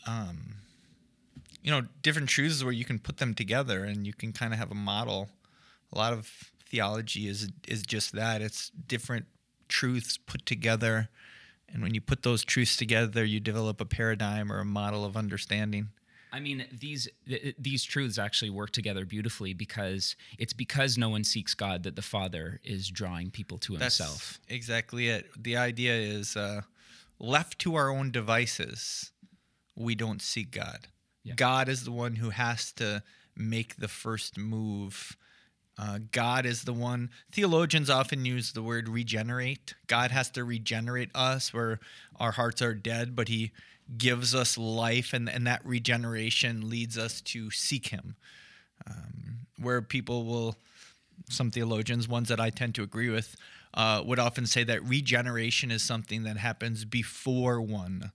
um, 0.08 0.56
you 1.62 1.70
know, 1.70 1.82
different 2.02 2.30
truths 2.30 2.64
where 2.64 2.72
you 2.72 2.86
can 2.86 2.98
put 2.98 3.18
them 3.18 3.34
together 3.34 3.84
and 3.84 4.08
you 4.08 4.14
can 4.14 4.32
kind 4.32 4.54
of 4.54 4.60
have 4.60 4.72
a 4.72 4.76
model. 4.76 5.28
A 5.92 5.98
lot 5.98 6.14
of 6.14 6.32
theology 6.70 7.28
is 7.28 7.50
is 7.68 7.84
just 7.84 8.14
that. 8.14 8.42
It's 8.42 8.70
different 8.70 9.26
truths 9.68 10.18
put 10.18 10.46
together, 10.46 11.10
and 11.68 11.84
when 11.84 11.94
you 11.94 12.00
put 12.00 12.24
those 12.24 12.46
truths 12.46 12.78
together, 12.78 13.26
you 13.26 13.42
develop 13.42 13.82
a 13.82 13.86
paradigm 13.86 14.50
or 14.50 14.60
a 14.60 14.66
model 14.66 15.04
of 15.04 15.18
understanding. 15.18 15.90
I 16.32 16.39
mean, 16.39 16.65
these 16.72 17.08
th- 17.28 17.56
these 17.60 17.84
truths 17.84 18.17
actually 18.17 18.50
work 18.52 18.72
together 18.72 19.06
beautifully 19.06 19.54
because 19.54 20.15
it's 20.38 20.54
because 20.54 20.98
no 20.98 21.10
one 21.10 21.24
seeks 21.24 21.54
God 21.54 21.84
that 21.84 21.96
the 21.96 22.02
Father 22.02 22.60
is 22.63 22.89
drawing 22.89 23.32
people 23.32 23.58
to 23.60 23.78
That's 23.78 23.98
Himself. 23.98 24.39
exactly 24.48 25.10
it. 25.10 25.30
The 25.38 25.58
idea 25.58 25.94
is 25.94 26.38
uh, 26.38 26.62
left 27.20 27.60
to 27.60 27.76
our 27.76 27.89
own 27.89 28.12
devices, 28.12 29.12
we 29.76 29.94
don't 29.96 30.22
seek 30.22 30.52
God. 30.52 30.88
Yeah. 31.24 31.34
God 31.36 31.67
is 31.70 31.84
the 31.84 31.91
one 31.91 32.15
who 32.15 32.30
has 32.32 32.72
to 32.74 33.04
make 33.36 33.76
the 33.76 33.88
first 33.88 34.38
move. 34.38 35.17
Uh, 35.82 35.98
God 36.12 36.46
is 36.46 36.63
the 36.63 36.74
one. 36.74 37.10
Theologians 37.32 37.89
often 37.89 38.24
use 38.24 38.52
the 38.52 38.62
word 38.62 38.88
regenerate. 38.88 39.74
God 39.88 40.12
has 40.12 40.30
to 40.32 40.44
regenerate 40.44 41.10
us 41.15 41.54
where 41.54 41.80
our 42.20 42.32
hearts 42.32 42.62
are 42.62 42.76
dead, 42.76 43.15
but 43.15 43.30
He 43.30 43.52
gives 43.98 44.36
us 44.36 44.60
life, 44.60 45.12
and, 45.12 45.28
and 45.28 45.48
that 45.48 45.65
regeneration 45.65 46.70
leads 46.70 47.00
us 47.00 47.20
to 47.22 47.50
seek 47.50 47.88
Him. 47.88 48.15
Um, 48.88 49.48
where 49.60 49.82
people 49.82 50.26
will 50.26 50.56
some 51.30 51.50
theologians, 51.50 52.08
ones 52.08 52.28
that 52.30 52.39
I 52.39 52.50
tend 52.50 52.76
to 52.76 52.84
agree 52.84 53.10
with, 53.10 53.36
uh, 53.74 54.04
would 54.06 54.20
often 54.20 54.46
say 54.46 54.63
that 54.63 54.84
regeneration 54.84 55.72
is 55.72 55.82
something 55.82 56.24
that 56.24 56.38
happens 56.38 56.86
before 56.86 57.62
one 57.62 58.12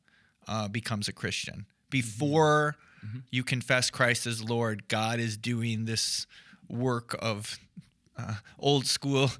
uh, 0.46 0.68
becomes 0.68 1.08
a 1.08 1.12
Christian. 1.12 1.66
Before 1.90 2.76
you 3.30 3.42
confess 3.44 3.90
Christ 3.90 4.26
as 4.26 4.42
Lord, 4.42 4.88
God 4.88 5.18
is 5.18 5.36
doing 5.36 5.84
this 5.84 6.26
work 6.68 7.16
of 7.20 7.58
uh, 8.18 8.34
old 8.58 8.86
school 8.86 9.30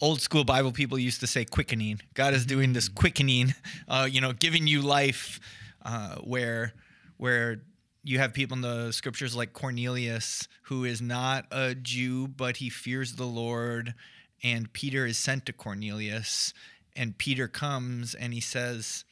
old 0.00 0.20
school 0.20 0.44
bible 0.44 0.72
people 0.72 0.98
used 0.98 1.20
to 1.20 1.26
say 1.26 1.44
quickening 1.44 2.00
god 2.14 2.34
is 2.34 2.44
doing 2.44 2.72
this 2.72 2.88
quickening 2.88 3.54
uh, 3.88 4.06
you 4.10 4.20
know 4.20 4.32
giving 4.32 4.66
you 4.66 4.82
life 4.82 5.40
uh, 5.84 6.16
where 6.16 6.72
where 7.16 7.62
you 8.04 8.18
have 8.18 8.32
people 8.32 8.54
in 8.54 8.60
the 8.60 8.92
scriptures 8.92 9.34
like 9.34 9.52
cornelius 9.52 10.48
who 10.62 10.84
is 10.84 11.00
not 11.00 11.46
a 11.50 11.74
jew 11.74 12.28
but 12.28 12.58
he 12.58 12.68
fears 12.68 13.14
the 13.14 13.24
lord 13.24 13.94
and 14.42 14.72
peter 14.72 15.06
is 15.06 15.16
sent 15.16 15.46
to 15.46 15.52
cornelius 15.52 16.52
and 16.94 17.16
peter 17.16 17.48
comes 17.48 18.14
and 18.14 18.34
he 18.34 18.40
says 18.40 19.04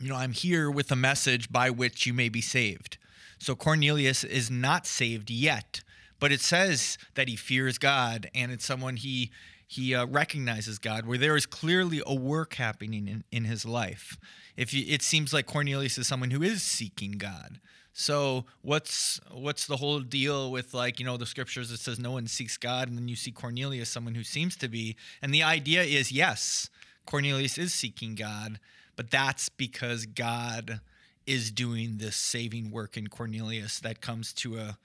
you 0.00 0.08
know, 0.08 0.16
I'm 0.16 0.32
here 0.32 0.70
with 0.70 0.92
a 0.92 0.96
message 0.96 1.50
by 1.50 1.70
which 1.70 2.06
you 2.06 2.14
may 2.14 2.28
be 2.28 2.40
saved. 2.40 2.98
So 3.38 3.54
Cornelius 3.54 4.24
is 4.24 4.50
not 4.50 4.86
saved 4.86 5.30
yet, 5.30 5.80
but 6.20 6.32
it 6.32 6.40
says 6.40 6.98
that 7.14 7.28
he 7.28 7.36
fears 7.36 7.78
God 7.78 8.30
and 8.34 8.52
it's 8.52 8.64
someone 8.64 8.96
he 8.96 9.30
he 9.70 9.94
uh, 9.94 10.06
recognizes 10.06 10.78
God, 10.78 11.04
where 11.04 11.18
there 11.18 11.36
is 11.36 11.44
clearly 11.44 12.02
a 12.06 12.14
work 12.14 12.54
happening 12.54 13.06
in, 13.06 13.24
in 13.30 13.44
his 13.44 13.66
life. 13.66 14.16
If 14.56 14.72
you, 14.72 14.82
it 14.88 15.02
seems 15.02 15.34
like 15.34 15.44
Cornelius 15.44 15.98
is 15.98 16.06
someone 16.06 16.30
who 16.30 16.42
is 16.42 16.62
seeking 16.62 17.12
God. 17.12 17.60
So 17.92 18.46
what's 18.62 19.20
what's 19.30 19.66
the 19.66 19.76
whole 19.76 20.00
deal 20.00 20.50
with 20.50 20.72
like 20.72 20.98
you 20.98 21.04
know 21.04 21.16
the 21.16 21.26
scriptures 21.26 21.68
that 21.68 21.80
says 21.80 21.98
no 21.98 22.12
one 22.12 22.28
seeks 22.28 22.56
God, 22.56 22.88
and 22.88 22.96
then 22.96 23.08
you 23.08 23.16
see 23.16 23.30
Cornelius, 23.30 23.90
someone 23.90 24.14
who 24.14 24.22
seems 24.22 24.56
to 24.56 24.68
be, 24.68 24.96
and 25.20 25.34
the 25.34 25.42
idea 25.42 25.82
is 25.82 26.12
yes, 26.12 26.70
Cornelius 27.04 27.58
is 27.58 27.74
seeking 27.74 28.14
God, 28.14 28.60
but 28.96 29.10
that's 29.10 29.48
because 29.48 30.06
God 30.06 30.80
is 31.26 31.50
doing 31.50 31.98
this 31.98 32.16
saving 32.16 32.70
work 32.70 32.96
in 32.96 33.08
Cornelius 33.08 33.80
that 33.80 34.00
comes 34.00 34.32
to 34.32 34.58
a, 34.58 34.78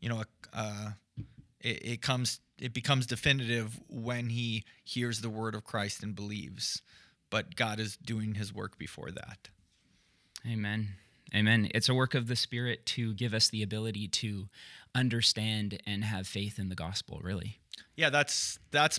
you 0.00 0.08
know, 0.08 0.22
uh, 0.52 0.90
it, 1.60 1.84
it 1.84 2.02
comes, 2.02 2.40
it 2.58 2.72
becomes 2.72 3.06
definitive 3.06 3.78
when 3.88 4.30
he 4.30 4.64
hears 4.84 5.20
the 5.20 5.30
word 5.30 5.54
of 5.54 5.64
Christ 5.64 6.02
and 6.02 6.14
believes. 6.14 6.82
But 7.30 7.54
God 7.54 7.78
is 7.78 7.96
doing 7.96 8.34
his 8.34 8.52
work 8.52 8.76
before 8.78 9.10
that. 9.12 9.48
Amen. 10.50 10.88
Amen. 11.34 11.70
It's 11.74 11.88
a 11.88 11.94
work 11.94 12.14
of 12.14 12.26
the 12.26 12.34
Spirit 12.34 12.86
to 12.86 13.14
give 13.14 13.34
us 13.34 13.48
the 13.48 13.62
ability 13.62 14.08
to 14.08 14.48
understand 14.94 15.80
and 15.86 16.02
have 16.02 16.26
faith 16.26 16.58
in 16.58 16.68
the 16.68 16.74
gospel, 16.74 17.20
really. 17.22 17.58
Yeah, 17.94 18.10
that's 18.10 18.58
that's 18.72 18.98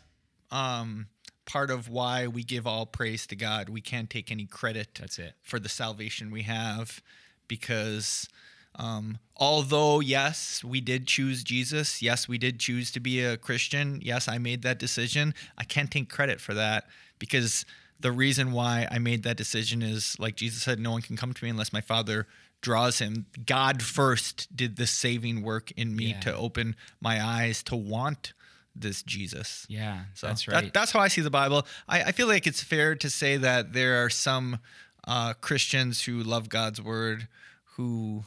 um, 0.49 1.07
part 1.45 1.69
of 1.71 1.89
why 1.89 2.27
we 2.27 2.43
give 2.43 2.65
all 2.65 2.85
praise 2.85 3.27
to 3.27 3.35
God. 3.35 3.67
We 3.67 3.81
can't 3.81 4.09
take 4.09 4.31
any 4.31 4.45
credit 4.45 4.89
That's 4.99 5.19
it. 5.19 5.33
for 5.41 5.59
the 5.59 5.69
salvation 5.69 6.31
we 6.31 6.43
have 6.43 7.01
because 7.47 8.29
Um, 8.75 9.19
although, 9.37 9.99
yes, 9.99 10.63
we 10.63 10.81
did 10.81 11.07
choose 11.07 11.43
Jesus. 11.43 12.01
Yes, 12.01 12.27
we 12.27 12.37
did 12.37 12.59
choose 12.59 12.91
to 12.91 12.99
be 12.99 13.21
a 13.21 13.37
Christian. 13.37 13.99
Yes, 14.03 14.27
I 14.27 14.37
made 14.37 14.61
that 14.63 14.79
decision. 14.79 15.33
I 15.57 15.63
can't 15.63 15.91
take 15.91 16.09
credit 16.09 16.39
for 16.39 16.53
that 16.53 16.85
because 17.19 17.65
the 17.99 18.11
reason 18.11 18.51
why 18.51 18.87
I 18.89 18.97
made 18.99 19.23
that 19.23 19.37
decision 19.37 19.81
is 19.81 20.15
like 20.19 20.35
Jesus 20.35 20.63
said, 20.63 20.79
no 20.79 20.91
one 20.91 21.01
can 21.01 21.17
come 21.17 21.33
to 21.33 21.43
me 21.43 21.49
unless 21.49 21.73
my 21.73 21.81
Father 21.81 22.27
draws 22.61 22.99
him. 22.99 23.25
God 23.45 23.81
first 23.83 24.55
did 24.55 24.75
the 24.77 24.87
saving 24.87 25.41
work 25.43 25.71
in 25.71 25.95
me 25.95 26.11
Yeah. 26.11 26.19
to 26.21 26.35
open 26.35 26.75
my 26.99 27.23
eyes 27.23 27.61
to 27.63 27.75
want 27.75 28.33
this 28.75 29.03
Jesus. 29.03 29.65
Yeah, 29.67 30.05
So 30.13 30.27
that's 30.27 30.45
that- 30.45 30.51
right. 30.53 30.73
that's 30.73 30.91
how 30.91 30.99
I 31.01 31.09
see 31.09 31.21
the 31.21 31.29
Bible. 31.29 31.67
I, 31.89 32.03
I 32.03 32.11
feel 32.13 32.27
like 32.27 32.47
it's 32.47 32.63
fair 32.63 32.95
to 32.95 33.09
say 33.09 33.35
that 33.37 33.73
there 33.73 34.03
are 34.03 34.09
some 34.09 34.59
uh, 35.07 35.33
Christians 35.33 36.05
who 36.05 36.23
love 36.23 36.47
God's 36.49 36.79
word 36.81 37.27
who 37.75 38.23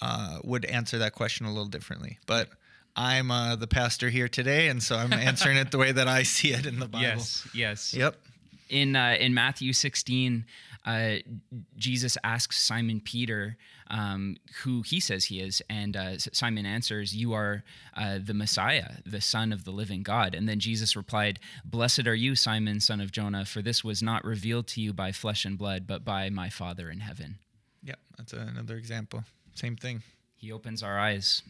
uh, 0.00 0.38
would 0.44 0.64
answer 0.64 0.98
that 0.98 1.12
question 1.12 1.46
a 1.46 1.50
little 1.50 1.68
differently. 1.68 2.18
But 2.26 2.48
I'm 2.96 3.30
uh, 3.30 3.56
the 3.56 3.66
pastor 3.66 4.10
here 4.10 4.28
today, 4.28 4.68
and 4.68 4.82
so 4.82 4.96
I'm 4.96 5.12
answering 5.12 5.56
it 5.56 5.70
the 5.70 5.78
way 5.78 5.92
that 5.92 6.08
I 6.08 6.22
see 6.22 6.52
it 6.52 6.66
in 6.66 6.78
the 6.78 6.88
Bible. 6.88 7.04
yes, 7.04 7.48
yes. 7.54 7.94
Yep. 7.94 8.16
in 8.68 8.96
uh, 8.96 9.16
in 9.18 9.34
Matthew 9.34 9.72
16, 9.72 10.44
uh, 10.86 11.14
Jesus 11.76 12.16
asks 12.22 12.60
Simon 12.60 13.00
Peter 13.00 13.56
um, 13.88 14.36
who 14.62 14.82
he 14.82 14.98
says 15.00 15.26
he 15.26 15.40
is, 15.40 15.62
and 15.68 15.96
uh, 15.96 16.18
Simon 16.18 16.66
answers, 16.66 17.14
"You 17.14 17.32
are 17.34 17.64
uh, 17.96 18.18
the 18.22 18.34
Messiah, 18.34 18.92
the 19.04 19.20
Son 19.20 19.52
of 19.52 19.64
the 19.64 19.70
living 19.70 20.02
God." 20.02 20.34
And 20.34 20.48
then 20.48 20.58
Jesus 20.58 20.96
replied, 20.96 21.38
"Blessed 21.64 22.06
are 22.06 22.14
you, 22.14 22.34
Simon, 22.34 22.80
son 22.80 23.00
of 23.00 23.12
Jonah, 23.12 23.44
for 23.44 23.62
this 23.62 23.84
was 23.84 24.02
not 24.02 24.24
revealed 24.24 24.66
to 24.68 24.80
you 24.80 24.92
by 24.92 25.12
flesh 25.12 25.44
and 25.44 25.58
blood, 25.58 25.86
but 25.86 26.04
by 26.04 26.30
my 26.30 26.48
Father 26.48 26.90
in 26.90 27.00
heaven." 27.00 27.38
Yep. 27.82 27.98
That's 28.16 28.32
another 28.32 28.76
example. 28.76 29.24
Same 29.54 29.76
thing. 29.76 30.02
He 30.36 30.52
opens 30.52 30.82
our 30.82 30.98
eyes. 30.98 31.42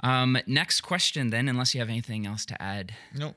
Um, 0.00 0.38
next 0.46 0.80
question, 0.80 1.30
then, 1.30 1.48
unless 1.48 1.74
you 1.74 1.80
have 1.80 1.88
anything 1.88 2.26
else 2.26 2.46
to 2.46 2.62
add. 2.62 2.94
Nope. 3.14 3.36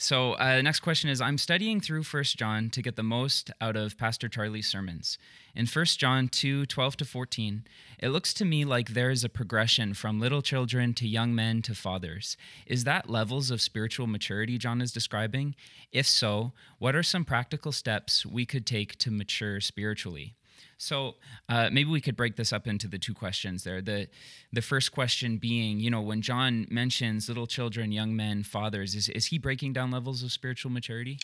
So, 0.00 0.34
uh, 0.34 0.56
the 0.56 0.62
next 0.62 0.78
question 0.80 1.10
is 1.10 1.20
I'm 1.20 1.38
studying 1.38 1.80
through 1.80 2.04
First 2.04 2.38
John 2.38 2.70
to 2.70 2.80
get 2.80 2.94
the 2.94 3.02
most 3.02 3.50
out 3.60 3.74
of 3.74 3.98
Pastor 3.98 4.28
Charlie's 4.28 4.68
sermons. 4.68 5.18
In 5.56 5.66
First 5.66 5.98
John 5.98 6.28
2 6.28 6.66
12 6.66 6.96
to 6.98 7.04
14, 7.04 7.64
it 7.98 8.10
looks 8.10 8.32
to 8.34 8.44
me 8.44 8.64
like 8.64 8.90
there 8.90 9.10
is 9.10 9.24
a 9.24 9.28
progression 9.28 9.94
from 9.94 10.20
little 10.20 10.40
children 10.40 10.94
to 10.94 11.08
young 11.08 11.34
men 11.34 11.62
to 11.62 11.74
fathers. 11.74 12.36
Is 12.64 12.84
that 12.84 13.10
levels 13.10 13.50
of 13.50 13.60
spiritual 13.60 14.06
maturity 14.06 14.56
John 14.56 14.80
is 14.80 14.92
describing? 14.92 15.56
If 15.90 16.06
so, 16.06 16.52
what 16.78 16.94
are 16.94 17.02
some 17.02 17.24
practical 17.24 17.72
steps 17.72 18.24
we 18.24 18.46
could 18.46 18.66
take 18.66 18.98
to 18.98 19.10
mature 19.10 19.60
spiritually? 19.60 20.36
So 20.78 21.16
uh, 21.48 21.68
maybe 21.72 21.90
we 21.90 22.00
could 22.00 22.16
break 22.16 22.36
this 22.36 22.52
up 22.52 22.66
into 22.66 22.86
the 22.86 22.98
two 22.98 23.12
questions 23.12 23.64
there. 23.64 23.82
The 23.82 24.08
the 24.52 24.62
first 24.62 24.92
question 24.92 25.36
being, 25.36 25.80
you 25.80 25.90
know, 25.90 26.00
when 26.00 26.22
John 26.22 26.66
mentions 26.70 27.28
little 27.28 27.48
children, 27.48 27.90
young 27.90 28.14
men, 28.14 28.44
fathers, 28.44 28.94
is 28.94 29.08
is 29.08 29.26
he 29.26 29.38
breaking 29.38 29.72
down 29.72 29.90
levels 29.90 30.22
of 30.22 30.32
spiritual 30.32 30.70
maturity? 30.70 31.18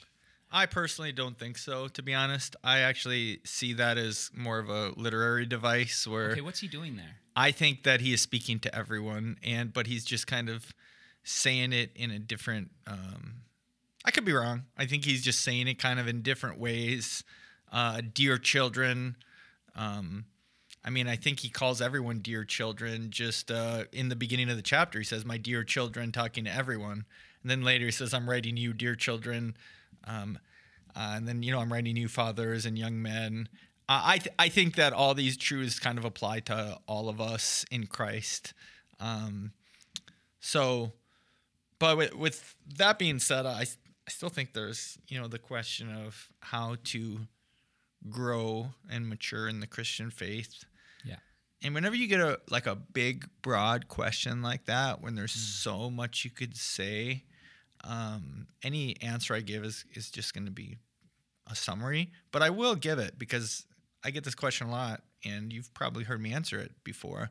I 0.50 0.66
personally 0.66 1.12
don't 1.12 1.38
think 1.38 1.58
so, 1.58 1.88
to 1.88 2.02
be 2.02 2.14
honest. 2.14 2.54
I 2.62 2.80
actually 2.80 3.40
see 3.44 3.72
that 3.74 3.96
as 3.98 4.30
more 4.36 4.58
of 4.58 4.68
a 4.68 4.92
literary 4.96 5.46
device 5.46 6.06
where 6.06 6.30
Okay, 6.30 6.40
what's 6.40 6.60
he 6.60 6.68
doing 6.68 6.96
there? 6.96 7.16
I 7.36 7.50
think 7.50 7.84
that 7.84 8.00
he 8.00 8.12
is 8.12 8.20
speaking 8.20 8.58
to 8.60 8.74
everyone, 8.74 9.38
and 9.42 9.72
but 9.72 9.86
he's 9.86 10.04
just 10.04 10.26
kind 10.26 10.48
of 10.48 10.72
saying 11.22 11.72
it 11.72 11.90
in 11.94 12.10
a 12.10 12.18
different. 12.18 12.70
Um, 12.86 13.42
I 14.04 14.10
could 14.10 14.24
be 14.24 14.32
wrong. 14.32 14.64
I 14.76 14.86
think 14.86 15.04
he's 15.04 15.22
just 15.22 15.40
saying 15.40 15.66
it 15.68 15.78
kind 15.78 15.98
of 15.98 16.08
in 16.08 16.22
different 16.22 16.58
ways. 16.58 17.24
Uh, 17.72 18.02
dear 18.12 18.36
children. 18.38 19.16
Um, 19.76 20.26
I 20.84 20.90
mean, 20.90 21.08
I 21.08 21.16
think 21.16 21.40
he 21.40 21.48
calls 21.48 21.80
everyone 21.80 22.18
dear 22.18 22.44
children. 22.44 23.10
Just 23.10 23.50
uh, 23.50 23.84
in 23.92 24.10
the 24.10 24.16
beginning 24.16 24.50
of 24.50 24.56
the 24.56 24.62
chapter, 24.62 24.98
he 24.98 25.04
says, 25.04 25.24
"My 25.24 25.38
dear 25.38 25.64
children," 25.64 26.12
talking 26.12 26.44
to 26.44 26.54
everyone, 26.54 27.04
and 27.42 27.50
then 27.50 27.62
later 27.62 27.86
he 27.86 27.90
says, 27.90 28.12
"I'm 28.12 28.28
writing 28.28 28.56
you, 28.56 28.72
dear 28.72 28.94
children." 28.94 29.56
Um, 30.04 30.38
uh, 30.94 31.14
and 31.16 31.26
then 31.26 31.42
you 31.42 31.52
know, 31.52 31.60
I'm 31.60 31.72
writing 31.72 31.96
you, 31.96 32.08
fathers 32.08 32.66
and 32.66 32.78
young 32.78 33.00
men. 33.00 33.48
Uh, 33.88 34.02
I 34.04 34.18
th- 34.18 34.34
I 34.38 34.48
think 34.48 34.76
that 34.76 34.92
all 34.92 35.14
these 35.14 35.36
truths 35.36 35.78
kind 35.78 35.98
of 35.98 36.04
apply 36.04 36.40
to 36.40 36.78
all 36.86 37.08
of 37.08 37.20
us 37.20 37.64
in 37.70 37.86
Christ. 37.86 38.52
Um, 39.00 39.52
so, 40.40 40.92
but 41.78 41.96
with, 41.96 42.14
with 42.14 42.56
that 42.76 42.98
being 42.98 43.18
said, 43.18 43.46
I 43.46 43.64
I 44.06 44.10
still 44.10 44.28
think 44.28 44.52
there's 44.52 44.98
you 45.08 45.18
know 45.18 45.28
the 45.28 45.38
question 45.38 45.90
of 45.90 46.28
how 46.40 46.76
to 46.84 47.20
grow 48.10 48.70
and 48.90 49.08
mature 49.08 49.48
in 49.48 49.60
the 49.60 49.66
Christian 49.66 50.10
faith. 50.10 50.64
Yeah. 51.04 51.16
And 51.62 51.74
whenever 51.74 51.96
you 51.96 52.06
get 52.06 52.20
a 52.20 52.40
like 52.50 52.66
a 52.66 52.74
big 52.74 53.28
broad 53.42 53.88
question 53.88 54.42
like 54.42 54.66
that, 54.66 55.00
when 55.00 55.14
there's 55.14 55.32
so 55.32 55.90
much 55.90 56.24
you 56.24 56.30
could 56.30 56.56
say, 56.56 57.24
um, 57.82 58.46
any 58.62 59.00
answer 59.00 59.34
I 59.34 59.40
give 59.40 59.64
is 59.64 59.84
is 59.94 60.10
just 60.10 60.34
going 60.34 60.46
to 60.46 60.52
be 60.52 60.78
a 61.50 61.54
summary. 61.54 62.12
But 62.32 62.42
I 62.42 62.50
will 62.50 62.74
give 62.74 62.98
it 62.98 63.18
because 63.18 63.66
I 64.04 64.10
get 64.10 64.24
this 64.24 64.34
question 64.34 64.66
a 64.66 64.70
lot, 64.70 65.02
and 65.24 65.52
you've 65.52 65.72
probably 65.74 66.04
heard 66.04 66.20
me 66.20 66.32
answer 66.32 66.58
it 66.58 66.72
before. 66.84 67.30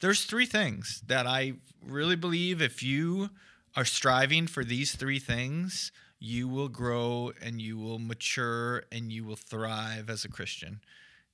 There's 0.00 0.24
three 0.24 0.46
things 0.46 1.02
that 1.06 1.26
I 1.26 1.54
really 1.84 2.16
believe 2.16 2.62
if 2.62 2.82
you 2.82 3.30
are 3.76 3.84
striving 3.84 4.46
for 4.46 4.64
these 4.64 4.94
three 4.94 5.18
things, 5.18 5.92
you 6.20 6.46
will 6.46 6.68
grow 6.68 7.32
and 7.42 7.60
you 7.60 7.78
will 7.78 7.98
mature 7.98 8.84
and 8.92 9.10
you 9.10 9.24
will 9.24 9.36
thrive 9.36 10.10
as 10.10 10.24
a 10.24 10.28
Christian. 10.28 10.80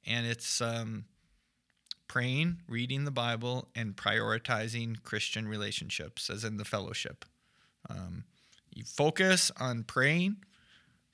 And 0.06 0.26
it's 0.26 0.60
um, 0.60 1.06
praying, 2.06 2.58
reading 2.68 3.04
the 3.04 3.10
Bible, 3.10 3.68
and 3.74 3.96
prioritizing 3.96 5.02
Christian 5.02 5.48
relationships, 5.48 6.30
as 6.30 6.44
in 6.44 6.56
the 6.56 6.64
fellowship. 6.64 7.24
Um, 7.90 8.24
you 8.72 8.84
focus 8.84 9.50
on 9.58 9.82
praying, 9.82 10.36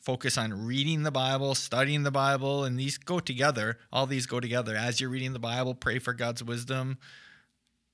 focus 0.00 0.36
on 0.36 0.66
reading 0.66 1.02
the 1.02 1.10
Bible, 1.10 1.54
studying 1.54 2.02
the 2.02 2.10
Bible, 2.10 2.64
and 2.64 2.78
these 2.78 2.98
go 2.98 3.20
together. 3.20 3.78
All 3.90 4.06
these 4.06 4.26
go 4.26 4.38
together. 4.38 4.76
As 4.76 5.00
you're 5.00 5.08
reading 5.08 5.32
the 5.32 5.38
Bible, 5.38 5.74
pray 5.74 5.98
for 5.98 6.12
God's 6.12 6.44
wisdom 6.44 6.98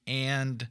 and 0.09 0.67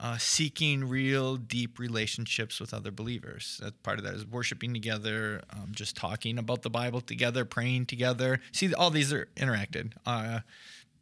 uh, 0.00 0.16
seeking 0.16 0.84
real 0.84 1.36
deep 1.36 1.78
relationships 1.78 2.60
with 2.60 2.72
other 2.72 2.90
believers. 2.90 3.58
That 3.62 3.82
part 3.82 3.98
of 3.98 4.04
that 4.04 4.14
is 4.14 4.24
worshiping 4.24 4.72
together, 4.72 5.42
um, 5.50 5.72
just 5.72 5.96
talking 5.96 6.38
about 6.38 6.62
the 6.62 6.70
Bible 6.70 7.00
together, 7.00 7.44
praying 7.44 7.86
together. 7.86 8.40
See, 8.52 8.72
all 8.72 8.90
these 8.90 9.12
are 9.12 9.28
interacted. 9.36 9.92
Uh, 10.06 10.40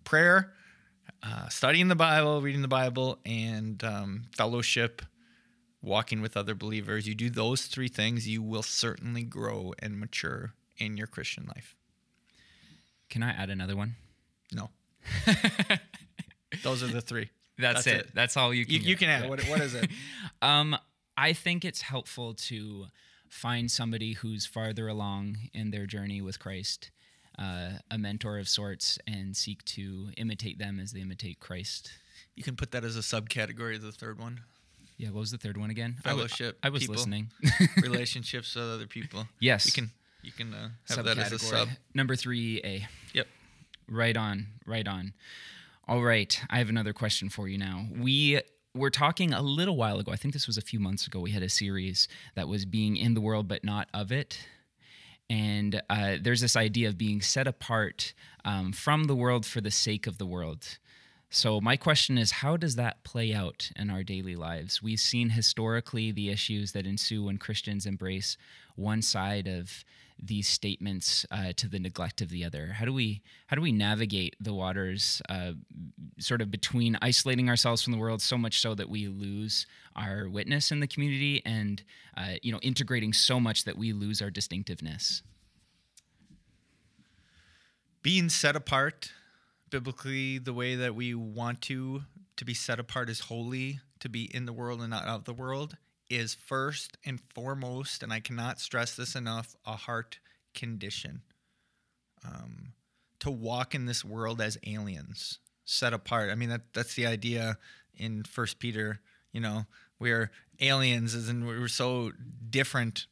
prayer, 0.04 0.52
uh, 1.22 1.48
studying 1.48 1.88
the 1.88 1.96
Bible, 1.96 2.40
reading 2.40 2.62
the 2.62 2.68
Bible, 2.68 3.18
and 3.26 3.82
um, 3.84 4.22
fellowship, 4.34 5.02
walking 5.82 6.22
with 6.22 6.36
other 6.36 6.54
believers. 6.54 7.06
You 7.06 7.14
do 7.14 7.28
those 7.28 7.66
three 7.66 7.88
things, 7.88 8.26
you 8.26 8.42
will 8.42 8.62
certainly 8.62 9.22
grow 9.24 9.74
and 9.78 10.00
mature 10.00 10.54
in 10.78 10.96
your 10.96 11.06
Christian 11.06 11.46
life. 11.46 11.76
Can 13.10 13.22
I 13.22 13.30
add 13.30 13.50
another 13.50 13.76
one? 13.76 13.96
No. 14.52 14.70
those 16.62 16.82
are 16.82 16.88
the 16.88 17.00
three. 17.00 17.30
That's, 17.58 17.84
That's 17.84 17.86
it. 17.86 18.06
it. 18.06 18.14
That's 18.14 18.36
all 18.36 18.52
you 18.52 18.64
can. 18.66 18.74
You, 18.74 18.80
you 18.80 18.96
can 18.96 19.08
add. 19.08 19.22
Yeah. 19.24 19.28
What, 19.30 19.42
what 19.44 19.60
is 19.60 19.74
it? 19.74 19.90
Um, 20.42 20.76
I 21.16 21.32
think 21.32 21.64
it's 21.64 21.80
helpful 21.80 22.34
to 22.34 22.86
find 23.30 23.70
somebody 23.70 24.12
who's 24.12 24.44
farther 24.44 24.86
along 24.86 25.38
in 25.54 25.70
their 25.70 25.86
journey 25.86 26.20
with 26.20 26.38
Christ, 26.38 26.90
uh, 27.38 27.78
a 27.90 27.96
mentor 27.96 28.38
of 28.38 28.48
sorts, 28.48 28.98
and 29.06 29.34
seek 29.34 29.64
to 29.64 30.10
imitate 30.18 30.58
them 30.58 30.78
as 30.78 30.92
they 30.92 31.00
imitate 31.00 31.40
Christ. 31.40 31.90
You 32.34 32.42
can 32.42 32.54
put 32.54 32.70
that 32.72 32.84
as 32.84 32.96
a 32.96 33.00
subcategory 33.00 33.76
of 33.76 33.82
the 33.82 33.92
third 33.92 34.18
one. 34.18 34.40
Yeah, 34.98 35.08
what 35.08 35.20
was 35.20 35.30
the 35.30 35.38
third 35.38 35.56
one 35.56 35.70
again? 35.70 35.96
Fellowship, 36.04 36.58
I 36.62 36.68
was 36.68 36.82
people. 36.82 36.96
listening. 36.96 37.30
Relationships 37.82 38.54
with 38.54 38.64
other 38.64 38.86
people. 38.86 39.26
yes. 39.40 39.66
You 39.66 39.72
can 39.72 39.90
you 40.22 40.32
can 40.32 40.52
uh, 40.52 40.68
have 40.88 41.04
that 41.04 41.18
as 41.18 41.32
a 41.32 41.38
sub. 41.38 41.68
Number 41.94 42.14
three 42.16 42.60
A. 42.64 42.86
Yep. 43.14 43.26
Right 43.88 44.16
on, 44.16 44.48
right 44.66 44.86
on. 44.86 45.12
All 45.88 46.02
right, 46.02 46.42
I 46.50 46.58
have 46.58 46.68
another 46.68 46.92
question 46.92 47.28
for 47.28 47.46
you 47.46 47.58
now. 47.58 47.86
We 47.96 48.40
were 48.74 48.90
talking 48.90 49.32
a 49.32 49.40
little 49.40 49.76
while 49.76 50.00
ago. 50.00 50.10
I 50.10 50.16
think 50.16 50.34
this 50.34 50.48
was 50.48 50.58
a 50.58 50.62
few 50.62 50.80
months 50.80 51.06
ago. 51.06 51.20
We 51.20 51.30
had 51.30 51.44
a 51.44 51.48
series 51.48 52.08
that 52.34 52.48
was 52.48 52.64
being 52.64 52.96
in 52.96 53.14
the 53.14 53.20
world 53.20 53.46
but 53.46 53.62
not 53.62 53.86
of 53.94 54.10
it. 54.10 54.48
And 55.30 55.80
uh, 55.88 56.16
there's 56.20 56.40
this 56.40 56.56
idea 56.56 56.88
of 56.88 56.98
being 56.98 57.20
set 57.20 57.46
apart 57.46 58.14
um, 58.44 58.72
from 58.72 59.04
the 59.04 59.14
world 59.14 59.46
for 59.46 59.60
the 59.60 59.70
sake 59.70 60.08
of 60.08 60.18
the 60.18 60.26
world. 60.26 60.78
So, 61.30 61.60
my 61.60 61.76
question 61.76 62.18
is 62.18 62.32
how 62.32 62.56
does 62.56 62.74
that 62.74 63.04
play 63.04 63.32
out 63.32 63.70
in 63.76 63.88
our 63.88 64.02
daily 64.02 64.34
lives? 64.34 64.82
We've 64.82 64.98
seen 64.98 65.30
historically 65.30 66.10
the 66.10 66.30
issues 66.30 66.72
that 66.72 66.86
ensue 66.86 67.24
when 67.24 67.38
Christians 67.38 67.86
embrace 67.86 68.36
one 68.74 69.02
side 69.02 69.46
of 69.46 69.84
these 70.22 70.48
statements 70.48 71.26
uh, 71.30 71.52
to 71.56 71.68
the 71.68 71.78
neglect 71.78 72.20
of 72.20 72.28
the 72.28 72.44
other. 72.44 72.68
How 72.68 72.84
do 72.84 72.92
we 72.92 73.22
how 73.46 73.56
do 73.56 73.62
we 73.62 73.72
navigate 73.72 74.36
the 74.40 74.54
waters, 74.54 75.20
uh, 75.28 75.52
sort 76.18 76.40
of 76.40 76.50
between 76.50 76.98
isolating 77.02 77.48
ourselves 77.48 77.82
from 77.82 77.92
the 77.92 77.98
world 77.98 78.22
so 78.22 78.38
much 78.38 78.60
so 78.60 78.74
that 78.74 78.88
we 78.88 79.08
lose 79.08 79.66
our 79.94 80.28
witness 80.28 80.72
in 80.72 80.80
the 80.80 80.86
community, 80.86 81.42
and 81.44 81.82
uh, 82.16 82.34
you 82.42 82.52
know 82.52 82.60
integrating 82.62 83.12
so 83.12 83.38
much 83.38 83.64
that 83.64 83.76
we 83.76 83.92
lose 83.92 84.22
our 84.22 84.30
distinctiveness? 84.30 85.22
Being 88.02 88.28
set 88.28 88.56
apart 88.56 89.10
biblically 89.70 90.38
the 90.38 90.52
way 90.52 90.76
that 90.76 90.94
we 90.94 91.14
want 91.14 91.60
to 91.60 92.02
to 92.36 92.44
be 92.44 92.54
set 92.54 92.78
apart 92.78 93.08
is 93.10 93.20
holy, 93.20 93.80
to 94.00 94.08
be 94.08 94.24
in 94.34 94.46
the 94.46 94.52
world 94.52 94.80
and 94.80 94.90
not 94.90 95.04
out 95.04 95.20
of 95.20 95.24
the 95.24 95.32
world, 95.32 95.76
is 96.08 96.34
first 96.34 96.96
and 97.04 97.20
foremost, 97.34 98.02
and 98.02 98.12
I 98.12 98.20
cannot 98.20 98.60
stress 98.60 98.94
this 98.94 99.14
enough, 99.14 99.56
a 99.66 99.76
heart 99.76 100.18
condition. 100.54 101.22
Um, 102.24 102.72
to 103.20 103.30
walk 103.30 103.74
in 103.74 103.86
this 103.86 104.04
world 104.04 104.40
as 104.40 104.58
aliens, 104.66 105.38
set 105.64 105.92
apart. 105.92 106.30
I 106.30 106.34
mean, 106.34 106.48
that 106.50 106.72
that's 106.74 106.94
the 106.94 107.06
idea 107.06 107.58
in 107.96 108.24
First 108.24 108.58
Peter. 108.58 109.00
You 109.32 109.40
know, 109.40 109.66
we're 109.98 110.30
aliens, 110.60 111.14
and 111.14 111.46
we're 111.46 111.68
so 111.68 112.12
different 112.48 113.06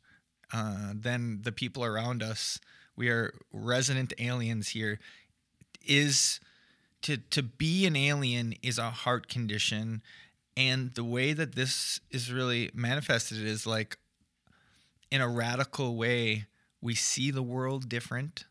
uh, 0.52 0.92
than 0.94 1.42
the 1.42 1.52
people 1.52 1.84
around 1.84 2.22
us. 2.22 2.58
We 2.96 3.08
are 3.08 3.34
resident 3.52 4.12
aliens 4.18 4.68
here. 4.68 5.00
Is 5.86 6.40
to 7.02 7.16
to 7.16 7.42
be 7.42 7.86
an 7.86 7.96
alien 7.96 8.54
is 8.62 8.78
a 8.78 8.90
heart 8.90 9.28
condition, 9.28 10.02
and 10.56 10.94
the 10.94 11.04
way 11.04 11.32
that 11.32 11.54
this 11.54 12.00
is 12.10 12.32
really 12.32 12.70
manifested 12.74 13.38
is 13.44 13.66
like 13.66 13.98
in 15.10 15.20
a 15.20 15.28
radical 15.28 15.96
way. 15.96 16.46
We 16.80 16.94
see 16.94 17.30
the 17.30 17.42
world 17.42 17.88
different, 17.88 18.44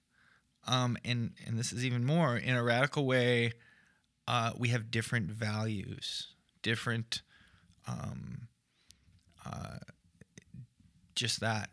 um, 0.67 0.97
and 1.05 1.33
and 1.45 1.57
this 1.57 1.71
is 1.71 1.85
even 1.85 2.03
more 2.03 2.35
in 2.37 2.55
a 2.55 2.63
radical 2.63 3.05
way. 3.05 3.53
Uh, 4.27 4.53
we 4.57 4.69
have 4.69 4.89
different 4.89 5.29
values, 5.29 6.27
different, 6.61 7.21
um, 7.87 8.47
uh, 9.45 9.77
just 11.15 11.41
that. 11.41 11.69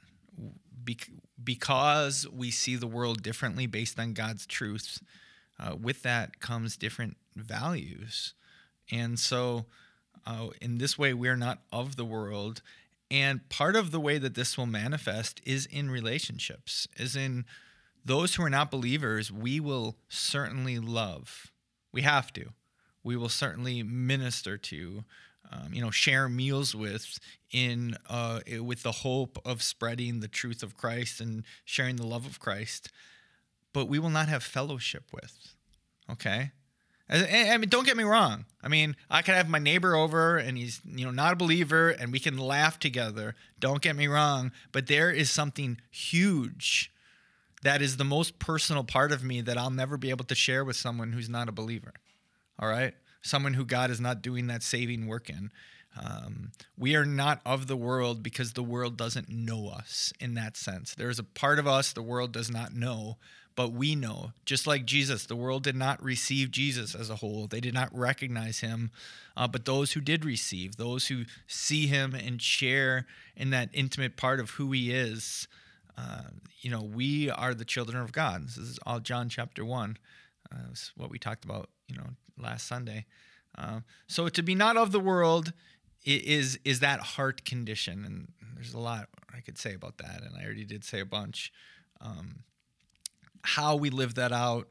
Be- 0.82 0.98
because 1.42 2.26
we 2.30 2.50
see 2.50 2.76
the 2.76 2.86
world 2.86 3.22
differently 3.22 3.66
based 3.66 3.98
on 3.98 4.12
God's 4.12 4.46
truth, 4.46 5.00
uh, 5.58 5.76
with 5.80 6.02
that 6.02 6.40
comes 6.40 6.76
different 6.76 7.16
values. 7.36 8.34
And 8.90 9.18
so, 9.18 9.66
uh, 10.26 10.48
in 10.60 10.78
this 10.78 10.98
way, 10.98 11.14
we're 11.14 11.36
not 11.36 11.62
of 11.72 11.96
the 11.96 12.04
world. 12.04 12.62
And 13.10 13.48
part 13.48 13.74
of 13.74 13.90
the 13.90 14.00
way 14.00 14.18
that 14.18 14.34
this 14.34 14.56
will 14.56 14.66
manifest 14.66 15.40
is 15.44 15.66
in 15.66 15.90
relationships, 15.90 16.86
is 16.96 17.16
in 17.16 17.44
those 18.04 18.34
who 18.34 18.42
are 18.44 18.50
not 18.50 18.70
believers, 18.70 19.32
we 19.32 19.60
will 19.60 19.96
certainly 20.08 20.78
love. 20.78 21.50
We 21.92 22.02
have 22.02 22.32
to. 22.34 22.50
We 23.02 23.16
will 23.16 23.28
certainly 23.28 23.82
minister 23.82 24.56
to, 24.56 25.04
um, 25.50 25.72
you 25.72 25.82
know, 25.82 25.90
share 25.90 26.28
meals 26.28 26.74
with, 26.74 27.18
in 27.50 27.96
uh, 28.08 28.40
with 28.60 28.82
the 28.82 28.92
hope 28.92 29.38
of 29.44 29.62
spreading 29.62 30.20
the 30.20 30.28
truth 30.28 30.62
of 30.62 30.76
Christ 30.76 31.20
and 31.20 31.44
sharing 31.64 31.96
the 31.96 32.06
love 32.06 32.26
of 32.26 32.38
Christ. 32.38 32.90
But 33.72 33.86
we 33.86 33.98
will 33.98 34.10
not 34.10 34.28
have 34.28 34.42
fellowship 34.42 35.04
with. 35.12 35.54
Okay. 36.10 36.52
I 37.10 37.56
mean, 37.58 37.68
don't 37.68 37.84
get 37.84 37.96
me 37.96 38.04
wrong. 38.04 38.44
I 38.62 38.68
mean, 38.68 38.94
I 39.10 39.22
could 39.22 39.34
have 39.34 39.48
my 39.48 39.58
neighbor 39.58 39.96
over 39.96 40.36
and 40.36 40.56
he's, 40.56 40.80
you 40.84 41.04
know, 41.04 41.10
not 41.10 41.32
a 41.32 41.36
believer 41.36 41.90
and 41.90 42.12
we 42.12 42.20
can 42.20 42.38
laugh 42.38 42.78
together. 42.78 43.34
Don't 43.58 43.82
get 43.82 43.96
me 43.96 44.06
wrong. 44.06 44.52
But 44.70 44.86
there 44.86 45.10
is 45.10 45.28
something 45.28 45.80
huge 45.90 46.92
that 47.62 47.82
is 47.82 47.96
the 47.96 48.04
most 48.04 48.38
personal 48.38 48.84
part 48.84 49.10
of 49.12 49.24
me 49.24 49.40
that 49.40 49.58
I'll 49.58 49.70
never 49.70 49.96
be 49.96 50.10
able 50.10 50.24
to 50.26 50.34
share 50.34 50.64
with 50.64 50.76
someone 50.76 51.12
who's 51.12 51.28
not 51.28 51.48
a 51.48 51.52
believer. 51.52 51.94
All 52.58 52.68
right? 52.68 52.94
Someone 53.22 53.54
who 53.54 53.64
God 53.64 53.90
is 53.90 54.00
not 54.00 54.22
doing 54.22 54.46
that 54.46 54.62
saving 54.62 55.06
work 55.06 55.28
in. 55.28 55.50
Um, 56.00 56.52
we 56.78 56.94
are 56.94 57.04
not 57.04 57.40
of 57.44 57.66
the 57.66 57.76
world 57.76 58.22
because 58.22 58.52
the 58.52 58.62
world 58.62 58.96
doesn't 58.96 59.28
know 59.28 59.68
us 59.68 60.12
in 60.20 60.34
that 60.34 60.56
sense. 60.56 60.94
There 60.94 61.10
is 61.10 61.18
a 61.18 61.24
part 61.24 61.58
of 61.58 61.66
us 61.66 61.92
the 61.92 62.02
world 62.02 62.32
does 62.32 62.50
not 62.50 62.72
know, 62.72 63.18
but 63.60 63.72
we 63.72 63.94
know. 63.94 64.32
Just 64.46 64.66
like 64.66 64.86
Jesus, 64.86 65.26
the 65.26 65.36
world 65.36 65.64
did 65.64 65.76
not 65.76 66.02
receive 66.02 66.50
Jesus 66.50 66.94
as 66.94 67.10
a 67.10 67.16
whole, 67.16 67.46
they 67.46 67.60
did 67.60 67.74
not 67.74 67.94
recognize 67.94 68.60
him. 68.60 68.90
Uh, 69.36 69.46
but 69.46 69.66
those 69.66 69.92
who 69.92 70.00
did 70.00 70.24
receive, 70.24 70.76
those 70.76 71.08
who 71.08 71.24
see 71.46 71.86
him 71.86 72.14
and 72.14 72.40
share 72.40 73.04
in 73.36 73.50
that 73.50 73.68
intimate 73.74 74.16
part 74.16 74.40
of 74.40 74.52
who 74.52 74.72
he 74.72 74.90
is, 74.90 75.46
uh, 75.98 76.22
you 76.62 76.70
know, 76.70 76.80
we 76.80 77.28
are 77.28 77.52
the 77.52 77.66
children 77.66 78.02
of 78.02 78.12
God. 78.12 78.46
This 78.46 78.56
is 78.56 78.78
all 78.86 78.98
John 78.98 79.28
chapter 79.28 79.62
1. 79.62 79.98
Uh, 80.50 80.56
what 80.96 81.10
we 81.10 81.18
talked 81.18 81.44
about, 81.44 81.68
you 81.86 81.98
know, 81.98 82.08
last 82.38 82.66
Sunday. 82.66 83.04
Uh, 83.58 83.80
so 84.06 84.30
to 84.30 84.42
be 84.42 84.54
not 84.54 84.78
of 84.78 84.90
the 84.90 85.00
world 85.00 85.52
is 86.06 86.58
is 86.64 86.80
that 86.80 87.00
heart 87.00 87.44
condition, 87.44 88.06
and 88.06 88.32
there's 88.54 88.72
a 88.72 88.78
lot 88.78 89.10
I 89.36 89.40
could 89.40 89.58
say 89.58 89.74
about 89.74 89.98
that, 89.98 90.22
and 90.22 90.34
I 90.34 90.44
already 90.44 90.64
did 90.64 90.82
say 90.82 91.00
a 91.00 91.04
bunch. 91.04 91.52
Um, 92.00 92.44
how 93.42 93.76
we 93.76 93.90
live 93.90 94.14
that 94.14 94.32
out 94.32 94.68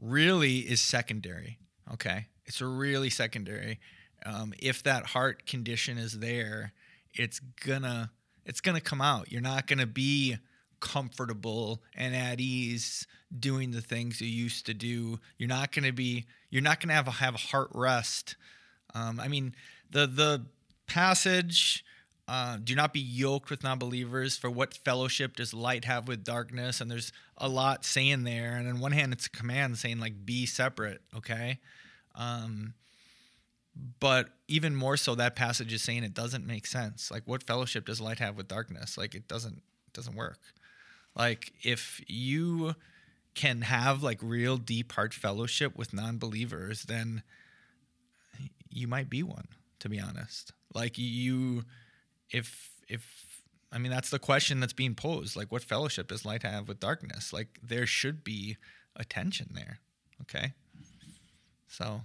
really 0.00 0.58
is 0.58 0.80
secondary. 0.80 1.58
Okay, 1.92 2.26
it's 2.46 2.60
really 2.60 3.10
secondary. 3.10 3.80
Um, 4.24 4.52
if 4.58 4.82
that 4.82 5.06
heart 5.06 5.46
condition 5.46 5.98
is 5.98 6.18
there, 6.18 6.72
it's 7.14 7.40
gonna 7.40 8.10
it's 8.44 8.60
gonna 8.60 8.80
come 8.80 9.00
out. 9.00 9.30
You're 9.32 9.40
not 9.40 9.66
gonna 9.66 9.86
be 9.86 10.36
comfortable 10.80 11.82
and 11.94 12.14
at 12.14 12.40
ease 12.40 13.06
doing 13.38 13.70
the 13.70 13.82
things 13.82 14.20
you 14.20 14.28
used 14.28 14.66
to 14.66 14.74
do. 14.74 15.20
You're 15.38 15.48
not 15.48 15.72
gonna 15.72 15.92
be. 15.92 16.26
You're 16.50 16.62
not 16.62 16.80
gonna 16.80 16.94
have 16.94 17.08
a, 17.08 17.12
have 17.12 17.34
a 17.34 17.38
heart 17.38 17.70
rest. 17.74 18.36
Um, 18.94 19.20
I 19.20 19.28
mean, 19.28 19.54
the 19.90 20.06
the 20.06 20.46
passage. 20.86 21.84
Uh, 22.30 22.58
do 22.62 22.76
not 22.76 22.92
be 22.92 23.00
yoked 23.00 23.50
with 23.50 23.64
non-believers. 23.64 24.36
For 24.36 24.48
what 24.48 24.72
fellowship 24.72 25.34
does 25.34 25.52
light 25.52 25.84
have 25.86 26.06
with 26.06 26.22
darkness? 26.22 26.80
And 26.80 26.88
there's 26.88 27.10
a 27.36 27.48
lot 27.48 27.84
saying 27.84 28.22
there. 28.22 28.54
And 28.54 28.68
on 28.68 28.78
one 28.78 28.92
hand, 28.92 29.12
it's 29.12 29.26
a 29.26 29.30
command 29.30 29.78
saying 29.78 29.98
like 29.98 30.24
be 30.24 30.46
separate. 30.46 31.00
Okay, 31.16 31.58
um, 32.14 32.74
but 33.98 34.28
even 34.46 34.76
more 34.76 34.96
so, 34.96 35.16
that 35.16 35.34
passage 35.34 35.72
is 35.72 35.82
saying 35.82 36.04
it 36.04 36.14
doesn't 36.14 36.46
make 36.46 36.66
sense. 36.66 37.10
Like, 37.10 37.24
what 37.24 37.42
fellowship 37.42 37.86
does 37.86 38.00
light 38.00 38.20
have 38.20 38.36
with 38.36 38.46
darkness? 38.46 38.96
Like, 38.96 39.16
it 39.16 39.26
doesn't 39.26 39.56
it 39.56 39.92
doesn't 39.92 40.14
work. 40.14 40.38
Like, 41.16 41.52
if 41.64 42.00
you 42.06 42.76
can 43.34 43.62
have 43.62 44.04
like 44.04 44.20
real 44.22 44.56
deep 44.56 44.92
heart 44.92 45.14
fellowship 45.14 45.76
with 45.76 45.92
non-believers, 45.92 46.84
then 46.84 47.24
you 48.68 48.86
might 48.86 49.10
be 49.10 49.24
one. 49.24 49.48
To 49.80 49.88
be 49.88 49.98
honest, 49.98 50.52
like 50.74 50.96
you, 50.96 51.64
if 52.30 52.70
if 52.88 53.04
I 53.72 53.78
mean 53.78 53.90
that's 53.90 54.10
the 54.10 54.18
question 54.18 54.60
that's 54.60 54.72
being 54.72 54.94
posed. 54.94 55.36
Like, 55.36 55.52
what 55.52 55.62
fellowship 55.62 56.08
does 56.08 56.24
light 56.24 56.42
have 56.42 56.68
with 56.68 56.80
darkness? 56.80 57.32
Like, 57.32 57.58
there 57.62 57.86
should 57.86 58.24
be 58.24 58.56
a 58.96 59.04
tension 59.04 59.50
there. 59.54 59.78
Okay, 60.22 60.52
so 61.68 62.02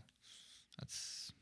that's 0.80 1.34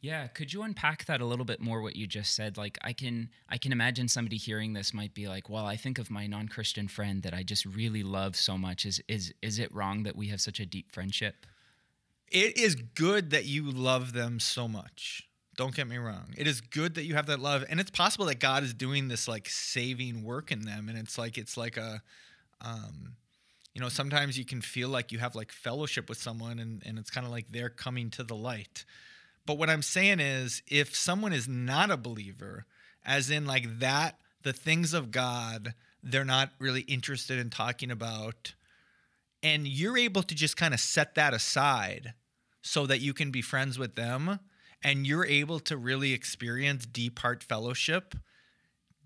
yeah, 0.00 0.28
could 0.28 0.52
you 0.52 0.62
unpack 0.62 1.06
that 1.06 1.20
a 1.20 1.24
little 1.24 1.44
bit 1.44 1.60
more 1.60 1.80
what 1.80 1.96
you 1.96 2.06
just 2.06 2.34
said? 2.34 2.56
Like 2.56 2.78
I 2.82 2.92
can 2.92 3.30
I 3.48 3.58
can 3.58 3.72
imagine 3.72 4.08
somebody 4.08 4.36
hearing 4.36 4.72
this 4.72 4.92
might 4.92 5.14
be 5.14 5.26
like, 5.26 5.48
"Well, 5.48 5.66
I 5.66 5.76
think 5.76 5.98
of 5.98 6.10
my 6.10 6.26
non-Christian 6.26 6.86
friend 6.88 7.22
that 7.22 7.34
I 7.34 7.42
just 7.42 7.64
really 7.64 8.02
love 8.02 8.36
so 8.36 8.58
much. 8.58 8.84
Is 8.84 9.02
is 9.08 9.32
is 9.42 9.58
it 9.58 9.74
wrong 9.74 10.02
that 10.04 10.14
we 10.14 10.28
have 10.28 10.40
such 10.40 10.60
a 10.60 10.66
deep 10.66 10.92
friendship?" 10.92 11.46
it 12.28 12.58
is 12.58 12.74
good 12.74 13.30
that 13.30 13.44
you 13.44 13.70
love 13.70 14.12
them 14.12 14.40
so 14.40 14.66
much. 14.66 15.28
Don't 15.56 15.74
get 15.74 15.88
me 15.88 15.96
wrong. 15.96 16.34
It 16.36 16.46
is 16.46 16.60
good 16.60 16.94
that 16.94 17.04
you 17.04 17.14
have 17.14 17.26
that 17.26 17.40
love, 17.40 17.64
and 17.68 17.80
it's 17.80 17.90
possible 17.90 18.26
that 18.26 18.40
God 18.40 18.62
is 18.62 18.74
doing 18.74 19.08
this 19.08 19.26
like 19.26 19.48
saving 19.48 20.22
work 20.22 20.52
in 20.52 20.60
them, 20.60 20.88
and 20.88 20.98
it's 20.98 21.16
like 21.16 21.38
it's 21.38 21.56
like 21.56 21.76
a, 21.76 22.02
um, 22.60 23.16
you 23.74 23.80
know, 23.80 23.88
sometimes 23.88 24.38
you 24.38 24.44
can 24.44 24.60
feel 24.60 24.88
like 24.88 25.12
you 25.12 25.18
have 25.18 25.34
like 25.34 25.52
fellowship 25.52 26.08
with 26.08 26.18
someone, 26.18 26.58
and 26.58 26.82
and 26.84 26.98
it's 26.98 27.10
kind 27.10 27.26
of 27.26 27.32
like 27.32 27.46
they're 27.50 27.70
coming 27.70 28.10
to 28.10 28.22
the 28.22 28.36
light. 28.36 28.84
But 29.46 29.58
what 29.58 29.70
I'm 29.70 29.82
saying 29.82 30.20
is, 30.20 30.62
if 30.66 30.94
someone 30.94 31.32
is 31.32 31.48
not 31.48 31.90
a 31.90 31.96
believer, 31.96 32.66
as 33.04 33.30
in 33.30 33.46
like 33.46 33.78
that, 33.78 34.18
the 34.42 34.52
things 34.52 34.92
of 34.92 35.10
God, 35.10 35.74
they're 36.02 36.24
not 36.24 36.50
really 36.58 36.82
interested 36.82 37.38
in 37.38 37.50
talking 37.50 37.90
about 37.90 38.54
and 39.42 39.66
you're 39.66 39.96
able 39.96 40.22
to 40.22 40.34
just 40.34 40.56
kind 40.56 40.74
of 40.74 40.80
set 40.80 41.14
that 41.14 41.34
aside 41.34 42.14
so 42.62 42.86
that 42.86 43.00
you 43.00 43.14
can 43.14 43.30
be 43.30 43.42
friends 43.42 43.78
with 43.78 43.94
them 43.94 44.40
and 44.82 45.06
you're 45.06 45.26
able 45.26 45.60
to 45.60 45.76
really 45.76 46.12
experience 46.12 46.86
deep 46.86 47.18
heart 47.18 47.42
fellowship, 47.42 48.14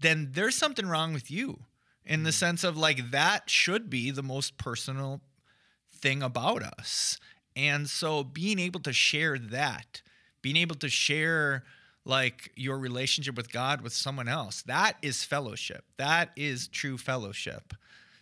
then 0.01 0.31
there's 0.33 0.57
something 0.57 0.87
wrong 0.87 1.13
with 1.13 1.31
you 1.31 1.61
in 2.05 2.23
the 2.23 2.31
mm. 2.31 2.35
sense 2.35 2.65
of 2.65 2.77
like 2.77 3.11
that 3.11 3.49
should 3.49 3.91
be 3.91 4.11
the 4.11 4.23
most 4.23 4.57
personal 4.59 5.21
thing 5.93 6.23
about 6.23 6.63
us. 6.63 7.19
And 7.57 7.89
so 7.89 8.25
being 8.25 8.59
able 8.59 8.81
to 8.81 8.93
share 8.93 9.39
that, 9.39 10.03
being 10.43 10.57
able 10.57 10.77
to 10.77 10.89
share 10.89 11.65
like 12.05 12.51
your 12.57 12.79
relationship 12.79 13.37
with 13.37 13.53
God 13.53 13.83
with 13.83 13.93
someone 13.93 14.29
else, 14.29 14.63
that 14.63 14.97
is 15.03 15.25
fellowship. 15.25 15.85
That 15.99 16.31
is 16.37 16.69
true 16.69 16.97
fellowship. 16.97 17.75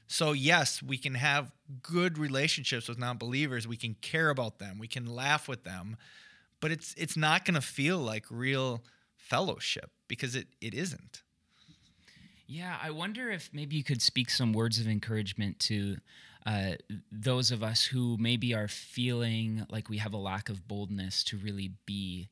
So, 0.08 0.32
yes, 0.32 0.82
we 0.82 0.96
can 0.96 1.14
have 1.14 1.52
good 1.82 2.16
relationships 2.16 2.88
with 2.88 2.98
non-believers. 2.98 3.68
We 3.68 3.76
can 3.76 3.94
care 4.00 4.30
about 4.30 4.58
them. 4.58 4.78
We 4.78 4.88
can 4.88 5.06
laugh 5.06 5.48
with 5.48 5.64
them. 5.64 5.96
But 6.60 6.72
it's 6.72 6.94
it's 6.96 7.16
not 7.16 7.44
going 7.44 7.54
to 7.54 7.60
feel 7.60 7.98
like 7.98 8.24
real 8.30 8.82
fellowship 9.16 9.90
because 10.08 10.34
it 10.34 10.48
it 10.60 10.74
isn't. 10.74 11.22
Yeah, 12.46 12.78
I 12.82 12.90
wonder 12.90 13.30
if 13.30 13.50
maybe 13.52 13.76
you 13.76 13.84
could 13.84 14.00
speak 14.00 14.30
some 14.30 14.54
words 14.54 14.80
of 14.80 14.88
encouragement 14.88 15.60
to 15.60 15.98
uh, 16.46 16.76
those 17.12 17.50
of 17.50 17.62
us 17.62 17.84
who 17.84 18.16
maybe 18.18 18.54
are 18.54 18.68
feeling 18.68 19.66
like 19.68 19.90
we 19.90 19.98
have 19.98 20.14
a 20.14 20.18
lack 20.18 20.48
of 20.48 20.66
boldness 20.66 21.22
to 21.24 21.36
really 21.36 21.72
be 21.84 22.30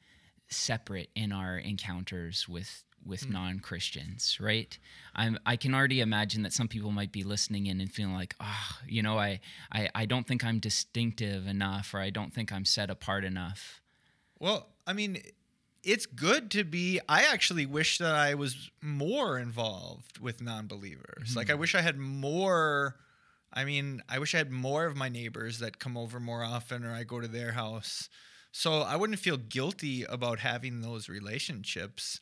separate 0.49 1.11
in 1.15 1.33
our 1.33 1.59
encounters 1.59 2.49
with 2.49 2.83
with 3.05 3.27
mm. 3.27 3.33
non-Christians, 3.33 4.39
right? 4.41 4.79
I'm 5.15 5.39
I 5.45 5.57
can 5.57 5.75
already 5.75 6.01
imagine 6.01 6.43
that 6.43 6.55
some 6.55 6.67
people 6.67 6.93
might 6.93 7.13
be 7.13 7.25
listening 7.25 7.67
in 7.67 7.81
and 7.81 7.93
feeling 7.93 8.15
like, 8.15 8.35
oh, 8.41 8.79
you 8.87 9.03
know, 9.03 9.19
I 9.19 9.41
I, 9.71 9.91
I 9.95 10.07
don't 10.07 10.27
think 10.27 10.45
I'm 10.45 10.61
distinctive 10.61 11.47
enough 11.47 11.93
or 11.93 12.01
I 12.01 12.09
don't 12.09 12.33
think 12.33 12.53
I'm 12.53 12.65
set 12.65 12.89
apart 12.89 13.25
enough. 13.25 13.83
Well, 14.39 14.67
I 14.87 14.93
mean, 14.93 15.23
it's 15.83 16.07
good 16.07 16.51
to 16.53 16.65
be 16.65 17.01
I 17.09 17.23
actually 17.23 17.67
wish 17.67 17.99
that 17.99 18.15
I 18.15 18.35
was 18.35 18.71
more 18.83 19.39
involved 19.39 20.19
with 20.19 20.43
non-believers. 20.43 21.29
Mm-hmm. 21.31 21.39
Like 21.39 21.51
I 21.51 21.55
hmm. 21.55 21.61
wish 21.61 21.75
I 21.75 21.81
had 21.81 21.99
more 21.99 22.97
I 23.53 23.65
mean, 23.65 24.03
I 24.09 24.19
wish 24.19 24.35
I 24.35 24.39
had 24.39 24.51
more 24.51 24.85
of 24.85 24.97
my 24.97 25.09
neighbors 25.09 25.61
that 25.61 25.79
come 25.79 25.97
over 25.97 26.21
more 26.21 26.45
often 26.45 26.85
or 26.85 26.93
I 26.93 27.05
go 27.05 27.21
to 27.21 27.29
their 27.29 27.53
house. 27.53 28.11
So 28.53 28.81
I 28.81 28.97
wouldn't 28.97 29.19
feel 29.19 29.37
guilty 29.37 30.03
about 30.05 30.41
having 30.41 30.81
those 30.81 31.09
relationships. 31.09 32.21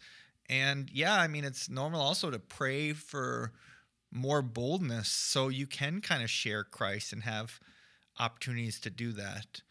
And 0.48 0.90
yeah, 0.92 1.18
I 1.18 1.26
mean, 1.26 1.44
it's 1.44 1.68
normal 1.68 2.00
also 2.00 2.30
to 2.30 2.38
pray 2.38 2.92
for 2.92 3.52
more 4.12 4.42
boldness 4.42 5.08
so 5.08 5.48
you 5.48 5.66
can 5.66 6.00
kind 6.00 6.22
of 6.22 6.30
share 6.30 6.62
Christ 6.62 7.12
and 7.12 7.22
have 7.22 7.58
opportunities 8.18 8.78
to 8.80 8.90
do 8.90 9.12
that. 9.12 9.62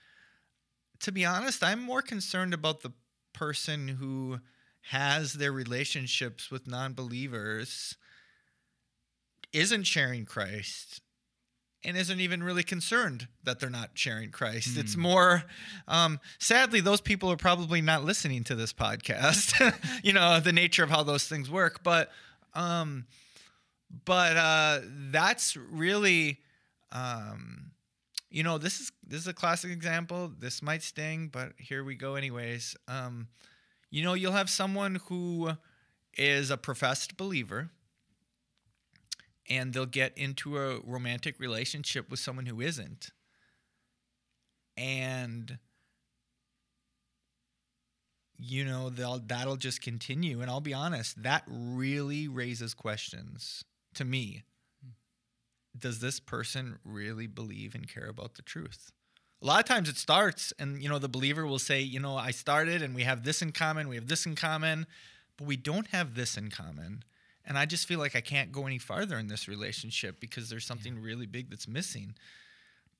To 1.03 1.11
be 1.11 1.25
honest, 1.25 1.63
I'm 1.63 1.81
more 1.81 2.01
concerned 2.01 2.53
about 2.53 2.81
the 2.81 2.91
person 3.33 3.89
who 3.89 4.39
has 4.91 5.33
their 5.33 5.51
relationships 5.51 6.49
with 6.49 6.65
non 6.65 6.93
believers, 6.93 7.97
isn't 9.51 9.83
sharing 9.83 10.23
Christ, 10.23 11.01
and 11.83 11.97
isn't 11.97 12.21
even 12.21 12.41
really 12.41 12.63
concerned 12.63 13.27
that 13.43 13.59
they're 13.59 13.69
not 13.69 13.91
sharing 13.95 14.31
Christ. 14.31 14.75
Mm. 14.75 14.79
It's 14.79 14.93
hmm. 14.93 15.01
more, 15.01 15.43
um, 15.89 16.21
sadly, 16.39 16.79
those 16.79 17.01
people 17.01 17.29
are 17.29 17.37
probably 17.37 17.81
not 17.81 18.05
listening 18.05 18.45
to 18.45 18.55
this 18.55 18.71
podcast. 18.71 19.75
you 20.05 20.13
know 20.13 20.39
the 20.39 20.53
nature 20.53 20.85
of 20.85 20.89
how 20.89 21.03
those 21.03 21.27
things 21.27 21.49
work, 21.49 21.83
but, 21.83 22.11
um, 22.55 23.07
but 24.05 24.37
uh, 24.37 24.79
that's 25.11 25.57
really, 25.57 26.39
um, 26.93 27.72
you 28.33 28.41
know, 28.41 28.57
this 28.57 28.81
is 28.81 28.91
this 29.07 29.21
is 29.21 29.27
a 29.27 29.33
classic 29.33 29.69
example. 29.69 30.31
This 30.39 30.63
might 30.63 30.81
sting, 30.81 31.29
but 31.31 31.53
here 31.59 31.83
we 31.83 31.93
go, 31.93 32.15
anyways. 32.15 32.75
Um, 32.87 33.27
you 33.91 34.03
know, 34.03 34.15
you'll 34.15 34.31
have 34.31 34.49
someone 34.49 34.95
who 35.07 35.51
is 36.17 36.49
a 36.49 36.57
professed 36.57 37.15
believer 37.15 37.69
and 39.47 39.71
they'll 39.71 39.85
get 39.85 40.17
into 40.17 40.57
a 40.57 40.79
romantic 40.79 41.39
relationship 41.39 42.09
with 42.09 42.19
someone 42.19 42.47
who 42.47 42.59
isn't. 42.59 43.11
And 44.75 45.59
you 48.39 48.65
know, 48.65 48.89
they'll 48.89 49.19
that'll 49.19 49.57
just 49.57 49.79
continue 49.79 50.41
and 50.41 50.49
I'll 50.49 50.59
be 50.59 50.73
honest, 50.73 51.21
that 51.21 51.43
really 51.47 52.27
raises 52.27 52.73
questions 52.73 53.63
to 53.93 54.03
me. 54.03 54.41
Does 55.77 55.99
this 55.99 56.19
person 56.19 56.79
really 56.83 57.27
believe 57.27 57.75
and 57.75 57.87
care 57.87 58.07
about 58.07 58.35
the 58.35 58.41
truth? 58.41 58.91
A 59.41 59.45
lot 59.45 59.59
of 59.59 59.65
times 59.65 59.89
it 59.89 59.97
starts 59.97 60.53
and 60.57 60.81
you 60.81 60.87
know 60.87 60.99
the 60.99 61.09
believer 61.09 61.45
will 61.45 61.59
say, 61.59 61.81
you 61.81 61.99
know, 61.99 62.15
I 62.15 62.31
started 62.31 62.81
and 62.81 62.95
we 62.95 63.03
have 63.03 63.23
this 63.23 63.41
in 63.41 63.51
common, 63.51 63.89
we 63.89 63.95
have 63.95 64.07
this 64.07 64.25
in 64.25 64.35
common, 64.35 64.85
but 65.37 65.47
we 65.47 65.57
don't 65.57 65.87
have 65.87 66.15
this 66.15 66.37
in 66.37 66.49
common 66.49 67.03
and 67.45 67.57
I 67.57 67.65
just 67.65 67.87
feel 67.87 67.99
like 67.99 68.15
I 68.15 68.21
can't 68.21 68.51
go 68.51 68.65
any 68.65 68.77
farther 68.77 69.17
in 69.17 69.27
this 69.27 69.47
relationship 69.47 70.19
because 70.19 70.49
there's 70.49 70.65
something 70.65 70.95
yeah. 70.95 71.03
really 71.03 71.25
big 71.25 71.49
that's 71.49 71.67
missing. 71.67 72.15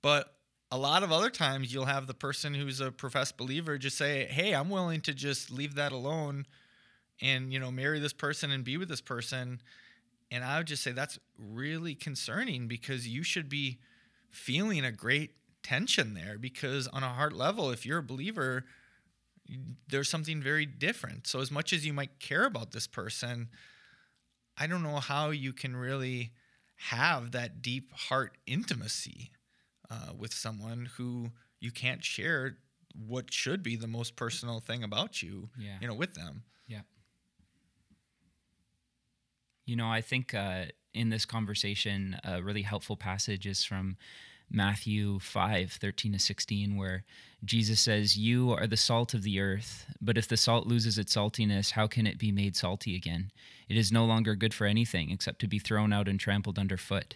But 0.01 0.35
a 0.69 0.77
lot 0.77 1.03
of 1.03 1.11
other 1.11 1.29
times 1.29 1.73
you'll 1.73 1.85
have 1.85 2.07
the 2.07 2.13
person 2.13 2.53
who's 2.53 2.81
a 2.81 2.91
professed 2.91 3.37
believer 3.37 3.77
just 3.77 3.97
say, 3.97 4.25
"Hey, 4.25 4.53
I'm 4.53 4.69
willing 4.69 5.01
to 5.01 5.13
just 5.13 5.51
leave 5.51 5.75
that 5.75 5.91
alone 5.91 6.45
and, 7.21 7.53
you 7.53 7.59
know, 7.59 7.71
marry 7.71 7.99
this 7.99 8.13
person 8.13 8.51
and 8.51 8.63
be 8.63 8.77
with 8.77 8.89
this 8.89 9.01
person." 9.01 9.61
And 10.33 10.43
I 10.43 10.57
would 10.57 10.65
just 10.65 10.81
say 10.81 10.93
that's 10.93 11.19
really 11.37 11.93
concerning 11.93 12.67
because 12.67 13.07
you 13.07 13.21
should 13.21 13.49
be 13.49 13.77
feeling 14.31 14.83
a 14.83 14.91
great 14.91 15.35
tension 15.61 16.15
there 16.15 16.39
because 16.39 16.87
on 16.87 17.03
a 17.03 17.09
heart 17.09 17.33
level, 17.33 17.69
if 17.69 17.85
you're 17.85 17.99
a 17.99 18.03
believer, 18.03 18.65
there's 19.87 20.09
something 20.09 20.41
very 20.41 20.65
different. 20.65 21.27
So 21.27 21.39
as 21.39 21.51
much 21.51 21.71
as 21.71 21.85
you 21.85 21.93
might 21.93 22.19
care 22.19 22.45
about 22.45 22.71
this 22.71 22.87
person, 22.87 23.49
I 24.57 24.65
don't 24.65 24.81
know 24.81 24.95
how 24.97 25.29
you 25.29 25.53
can 25.53 25.75
really 25.75 26.31
have 26.77 27.31
that 27.33 27.61
deep 27.61 27.93
heart 27.93 28.35
intimacy 28.47 29.29
uh, 29.91 30.13
with 30.17 30.33
someone 30.33 30.89
who 30.97 31.29
you 31.59 31.69
can't 31.69 32.03
share 32.03 32.57
what 33.07 33.31
should 33.31 33.61
be 33.61 33.75
the 33.75 33.87
most 33.87 34.15
personal 34.15 34.59
thing 34.59 34.83
about 34.83 35.21
you, 35.21 35.49
yeah. 35.59 35.77
you 35.79 35.87
know, 35.87 35.93
with 35.93 36.15
them. 36.15 36.41
Yeah. 36.67 36.81
You 39.65 39.75
know, 39.75 39.89
I 39.89 40.01
think 40.01 40.33
uh, 40.33 40.65
in 40.93 41.09
this 41.09 41.25
conversation, 41.25 42.17
a 42.23 42.41
really 42.41 42.63
helpful 42.63 42.97
passage 42.97 43.45
is 43.45 43.63
from 43.63 43.97
Matthew 44.51 45.19
5 45.19 45.71
13 45.71 46.13
to 46.13 46.19
16, 46.19 46.75
where 46.75 47.03
Jesus 47.43 47.79
says, 47.79 48.17
You 48.17 48.51
are 48.51 48.67
the 48.67 48.77
salt 48.77 49.13
of 49.13 49.23
the 49.23 49.39
earth, 49.39 49.85
but 50.01 50.17
if 50.17 50.27
the 50.27 50.37
salt 50.37 50.67
loses 50.67 50.97
its 50.97 51.15
saltiness, 51.15 51.71
how 51.71 51.87
can 51.87 52.05
it 52.05 52.19
be 52.19 52.31
made 52.31 52.55
salty 52.55 52.95
again? 52.95 53.31
It 53.67 53.77
is 53.77 53.91
no 53.91 54.05
longer 54.05 54.35
good 54.35 54.53
for 54.53 54.65
anything 54.65 55.09
except 55.09 55.39
to 55.39 55.47
be 55.47 55.59
thrown 55.59 55.91
out 55.91 56.07
and 56.07 56.19
trampled 56.19 56.59
underfoot. 56.59 57.15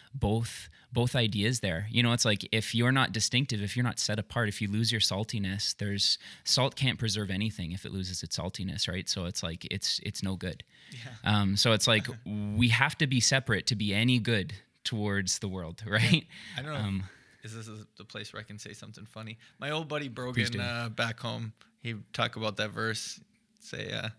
both 0.13 0.69
both 0.93 1.15
ideas 1.15 1.61
there. 1.61 1.87
You 1.89 2.03
know, 2.03 2.11
it's 2.11 2.25
like 2.25 2.47
if 2.51 2.75
you're 2.75 2.91
not 2.91 3.13
distinctive, 3.13 3.61
if 3.61 3.77
you're 3.77 3.83
not 3.83 3.97
set 3.97 4.19
apart, 4.19 4.49
if 4.49 4.61
you 4.61 4.67
lose 4.67 4.91
your 4.91 4.99
saltiness, 4.99 5.75
there's 5.77 6.17
salt 6.43 6.75
can't 6.75 6.99
preserve 6.99 7.29
anything 7.29 7.71
if 7.71 7.85
it 7.85 7.93
loses 7.93 8.23
its 8.23 8.37
saltiness, 8.37 8.89
right? 8.89 9.07
So 9.07 9.25
it's 9.25 9.41
like 9.41 9.65
it's 9.71 9.99
it's 10.03 10.21
no 10.21 10.35
good. 10.35 10.63
Yeah. 10.91 11.39
Um, 11.41 11.55
so 11.55 11.71
it's 11.71 11.87
like 11.87 12.07
we 12.55 12.69
have 12.69 12.97
to 12.97 13.07
be 13.07 13.19
separate 13.19 13.67
to 13.67 13.75
be 13.75 13.93
any 13.93 14.19
good 14.19 14.53
towards 14.83 15.39
the 15.39 15.47
world, 15.47 15.83
right? 15.87 16.25
I 16.57 16.61
don't 16.61 16.73
know. 16.73 16.79
Um, 16.79 17.03
is 17.43 17.55
this 17.55 17.69
the 17.97 18.05
place 18.05 18.33
where 18.33 18.39
I 18.39 18.43
can 18.43 18.59
say 18.59 18.73
something 18.73 19.05
funny? 19.05 19.37
My 19.59 19.71
old 19.71 19.87
buddy 19.87 20.09
Brogan 20.09 20.59
uh, 20.59 20.89
back 20.89 21.19
home, 21.19 21.53
he 21.81 21.95
talk 22.13 22.35
about 22.35 22.57
that 22.57 22.71
verse. 22.71 23.19
Say, 23.59 23.91
uh, 23.91 24.09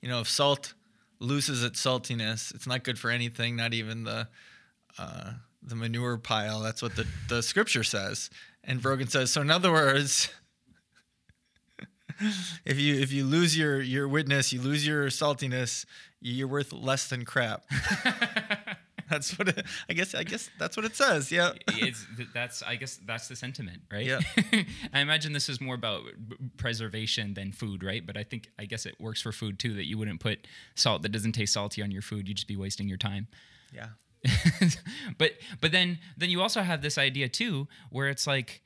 you 0.00 0.08
know, 0.08 0.20
if 0.20 0.28
salt 0.28 0.74
loses 1.18 1.64
its 1.64 1.84
saltiness, 1.84 2.54
it's 2.54 2.66
not 2.66 2.84
good 2.84 2.98
for 2.98 3.10
anything, 3.10 3.56
not 3.56 3.74
even 3.74 4.04
the 4.04 4.28
uh, 4.98 5.32
the 5.62 5.76
manure 5.76 6.18
pile. 6.18 6.60
That's 6.60 6.82
what 6.82 6.96
the, 6.96 7.06
the 7.28 7.42
scripture 7.42 7.84
says. 7.84 8.30
And 8.64 8.80
Brogan 8.82 9.08
says, 9.08 9.30
so 9.30 9.40
in 9.40 9.50
other 9.50 9.72
words, 9.72 10.30
if 12.64 12.78
you 12.78 13.00
if 13.00 13.12
you 13.12 13.24
lose 13.24 13.56
your 13.56 13.80
your 13.80 14.08
witness, 14.08 14.52
you 14.52 14.60
lose 14.60 14.86
your 14.86 15.06
saltiness, 15.06 15.86
you're 16.20 16.48
worth 16.48 16.72
less 16.72 17.08
than 17.08 17.24
crap. 17.24 17.64
that's 19.10 19.38
what 19.38 19.48
it, 19.48 19.66
I 19.88 19.92
guess. 19.92 20.14
I 20.14 20.24
guess 20.24 20.50
that's 20.58 20.76
what 20.76 20.86
it 20.86 20.94
says. 20.94 21.32
Yeah, 21.32 21.52
it's 21.68 22.06
that's. 22.32 22.62
I 22.62 22.76
guess 22.76 22.98
that's 23.04 23.28
the 23.28 23.36
sentiment, 23.36 23.82
right? 23.90 24.06
Yeah. 24.06 24.20
I 24.92 25.00
imagine 25.00 25.32
this 25.32 25.48
is 25.48 25.60
more 25.60 25.74
about 25.74 26.02
preservation 26.56 27.34
than 27.34 27.52
food, 27.52 27.82
right? 27.82 28.06
But 28.06 28.16
I 28.16 28.22
think 28.22 28.50
I 28.58 28.66
guess 28.66 28.86
it 28.86 28.96
works 29.00 29.20
for 29.22 29.32
food 29.32 29.58
too. 29.58 29.74
That 29.74 29.86
you 29.86 29.98
wouldn't 29.98 30.20
put 30.20 30.46
salt 30.74 31.02
that 31.02 31.10
doesn't 31.10 31.32
taste 31.32 31.54
salty 31.54 31.82
on 31.82 31.90
your 31.90 32.02
food. 32.02 32.28
You'd 32.28 32.36
just 32.36 32.48
be 32.48 32.56
wasting 32.56 32.88
your 32.88 32.98
time. 32.98 33.26
Yeah. 33.72 33.88
but 35.18 35.32
but 35.60 35.72
then 35.72 35.98
then 36.16 36.30
you 36.30 36.42
also 36.42 36.62
have 36.62 36.82
this 36.82 36.98
idea 36.98 37.28
too 37.28 37.68
where 37.90 38.08
it's 38.08 38.26
like 38.26 38.62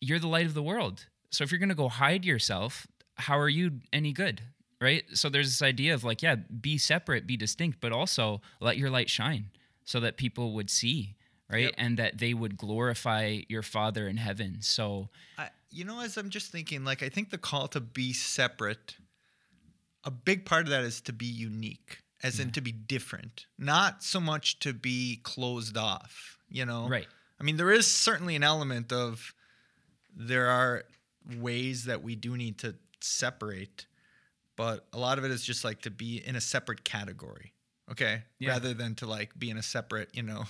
you're 0.00 0.18
the 0.18 0.28
light 0.28 0.46
of 0.46 0.54
the 0.54 0.62
world. 0.62 1.06
So 1.30 1.44
if 1.44 1.50
you're 1.50 1.58
going 1.58 1.68
to 1.70 1.74
go 1.74 1.88
hide 1.88 2.24
yourself 2.24 2.86
how 3.16 3.38
are 3.38 3.48
you 3.48 3.80
any 3.92 4.12
good 4.12 4.42
right? 4.80 5.04
So 5.12 5.28
there's 5.28 5.48
this 5.48 5.62
idea 5.62 5.94
of 5.94 6.04
like 6.04 6.22
yeah 6.22 6.36
be 6.36 6.78
separate 6.78 7.26
be 7.26 7.36
distinct 7.36 7.80
but 7.80 7.92
also 7.92 8.40
let 8.60 8.76
your 8.76 8.90
light 8.90 9.10
shine 9.10 9.50
so 9.84 10.00
that 10.00 10.16
people 10.16 10.52
would 10.52 10.70
see 10.70 11.14
right? 11.50 11.64
Yep. 11.64 11.74
and 11.78 11.96
that 11.98 12.18
they 12.18 12.34
would 12.34 12.58
glorify 12.58 13.40
your 13.48 13.62
father 13.62 14.06
in 14.06 14.18
heaven. 14.18 14.58
So 14.60 15.08
I, 15.38 15.48
you 15.70 15.84
know 15.84 16.00
as 16.00 16.16
i'm 16.16 16.30
just 16.30 16.50
thinking 16.50 16.84
like 16.84 17.02
i 17.02 17.08
think 17.08 17.30
the 17.30 17.38
call 17.38 17.68
to 17.68 17.80
be 17.80 18.12
separate 18.12 18.96
a 20.04 20.10
big 20.10 20.44
part 20.44 20.62
of 20.64 20.70
that 20.70 20.84
is 20.84 21.00
to 21.02 21.12
be 21.12 21.26
unique 21.26 21.98
as 22.22 22.36
yeah. 22.36 22.42
in 22.42 22.48
mm-hmm. 22.48 22.52
to 22.54 22.60
be 22.60 22.72
different, 22.72 23.46
not 23.58 24.02
so 24.02 24.20
much 24.20 24.58
to 24.60 24.72
be 24.72 25.20
closed 25.22 25.76
off, 25.76 26.38
you 26.48 26.64
know? 26.64 26.88
Right. 26.88 27.06
I 27.40 27.44
mean, 27.44 27.56
there 27.56 27.70
is 27.70 27.86
certainly 27.86 28.34
an 28.36 28.42
element 28.42 28.92
of 28.92 29.34
there 30.14 30.48
are 30.48 30.84
ways 31.38 31.84
that 31.84 32.02
we 32.02 32.16
do 32.16 32.36
need 32.36 32.58
to 32.58 32.74
separate, 33.00 33.86
but 34.56 34.86
a 34.92 34.98
lot 34.98 35.18
of 35.18 35.24
it 35.24 35.30
is 35.30 35.44
just 35.44 35.64
like 35.64 35.82
to 35.82 35.90
be 35.90 36.16
in 36.26 36.34
a 36.34 36.40
separate 36.40 36.84
category. 36.84 37.52
Okay. 37.90 38.22
Yeah. 38.38 38.50
Rather 38.50 38.74
than 38.74 38.94
to 38.96 39.06
like 39.06 39.38
be 39.38 39.50
in 39.50 39.56
a 39.56 39.62
separate, 39.62 40.10
you 40.12 40.22
know, 40.22 40.44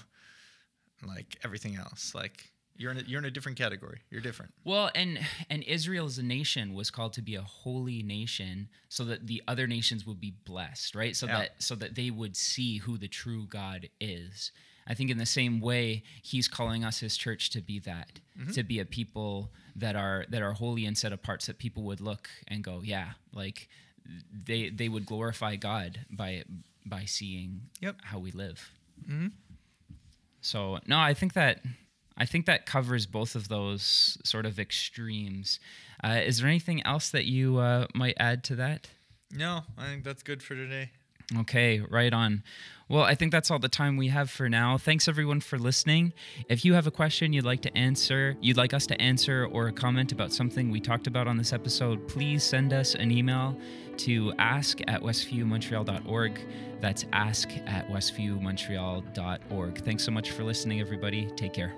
like 1.06 1.38
everything 1.44 1.76
else. 1.76 2.14
Like 2.14 2.50
you're 2.78 2.90
in 2.92 2.98
a, 2.98 3.02
you're 3.02 3.18
in 3.18 3.24
a 3.26 3.30
different 3.30 3.58
category. 3.58 4.00
You're 4.10 4.20
different. 4.22 4.52
Well, 4.64 4.90
and 4.94 5.18
and 5.50 5.62
Israel 5.64 6.06
as 6.06 6.16
a 6.18 6.22
nation 6.22 6.72
was 6.74 6.90
called 6.90 7.12
to 7.14 7.22
be 7.22 7.34
a 7.34 7.42
holy 7.42 8.02
nation, 8.02 8.68
so 8.88 9.04
that 9.04 9.26
the 9.26 9.42
other 9.46 9.66
nations 9.66 10.06
would 10.06 10.20
be 10.20 10.32
blessed, 10.44 10.94
right? 10.94 11.14
So 11.16 11.26
Yeah. 11.26 11.38
that 11.40 11.62
so 11.62 11.74
that 11.74 11.94
they 11.94 12.10
would 12.10 12.36
see 12.36 12.78
who 12.78 12.96
the 12.96 13.08
true 13.08 13.46
God 13.46 13.88
is. 14.00 14.52
I 14.90 14.94
think 14.94 15.10
in 15.10 15.18
the 15.18 15.26
same 15.26 15.60
way, 15.60 16.02
He's 16.22 16.48
calling 16.48 16.82
us, 16.82 17.00
His 17.00 17.16
church, 17.18 17.50
to 17.50 17.60
be 17.60 17.78
that, 17.80 18.20
to 18.54 18.62
be 18.62 18.78
a 18.80 18.86
people 18.86 19.50
that 19.76 19.96
are 19.96 20.24
that 20.30 20.40
are 20.40 20.52
holy 20.54 20.86
and 20.86 20.96
set 20.96 21.12
apart, 21.12 21.42
so 21.42 21.52
that 21.52 21.58
people 21.58 21.82
would 21.82 22.00
look 22.00 22.30
and 22.46 22.64
go, 22.64 22.80
yeah, 22.82 23.10
like 23.34 23.68
they 24.32 24.70
they 24.70 24.88
would 24.88 25.04
glorify 25.04 25.56
God 25.56 26.06
by 26.10 26.44
by 26.86 27.04
seeing 27.04 27.62
Yep. 27.82 27.96
how 28.04 28.18
we 28.18 28.30
live. 28.30 28.70
Mm-hmm. 29.04 29.26
So 30.40 30.78
no, 30.86 30.98
I 30.98 31.12
think 31.14 31.34
that 31.34 31.60
I 32.18 32.26
think 32.26 32.46
that 32.46 32.66
covers 32.66 33.06
both 33.06 33.34
of 33.34 33.48
those 33.48 34.18
sort 34.24 34.44
of 34.44 34.58
extremes. 34.58 35.60
Uh, 36.02 36.20
is 36.24 36.40
there 36.40 36.48
anything 36.48 36.84
else 36.84 37.10
that 37.10 37.24
you 37.24 37.58
uh, 37.58 37.86
might 37.94 38.16
add 38.18 38.44
to 38.44 38.56
that? 38.56 38.88
No, 39.30 39.62
I 39.76 39.86
think 39.86 40.04
that's 40.04 40.22
good 40.22 40.42
for 40.42 40.54
today. 40.54 40.90
Okay, 41.40 41.80
right 41.80 42.12
on. 42.12 42.42
Well, 42.88 43.02
I 43.02 43.14
think 43.14 43.32
that's 43.32 43.50
all 43.50 43.58
the 43.58 43.68
time 43.68 43.98
we 43.98 44.08
have 44.08 44.30
for 44.30 44.48
now. 44.48 44.78
Thanks 44.78 45.08
everyone 45.08 45.40
for 45.40 45.58
listening. 45.58 46.14
If 46.48 46.64
you 46.64 46.72
have 46.72 46.86
a 46.86 46.90
question 46.90 47.34
you'd 47.34 47.44
like 47.44 47.60
to 47.62 47.76
answer, 47.76 48.34
you'd 48.40 48.56
like 48.56 48.72
us 48.72 48.86
to 48.86 48.98
answer, 49.00 49.46
or 49.52 49.68
a 49.68 49.72
comment 49.72 50.10
about 50.10 50.32
something 50.32 50.70
we 50.70 50.80
talked 50.80 51.06
about 51.06 51.28
on 51.28 51.36
this 51.36 51.52
episode, 51.52 52.08
please 52.08 52.42
send 52.42 52.72
us 52.72 52.94
an 52.94 53.10
email 53.10 53.58
to 53.98 54.32
ask 54.38 54.80
at 54.88 55.02
westviewmontreal.org. 55.02 56.40
That's 56.80 57.04
ask 57.12 57.50
at 57.66 57.86
westviewmontreal.org. 57.88 59.84
Thanks 59.84 60.02
so 60.04 60.10
much 60.10 60.30
for 60.30 60.44
listening, 60.44 60.80
everybody. 60.80 61.26
Take 61.36 61.52
care. 61.52 61.74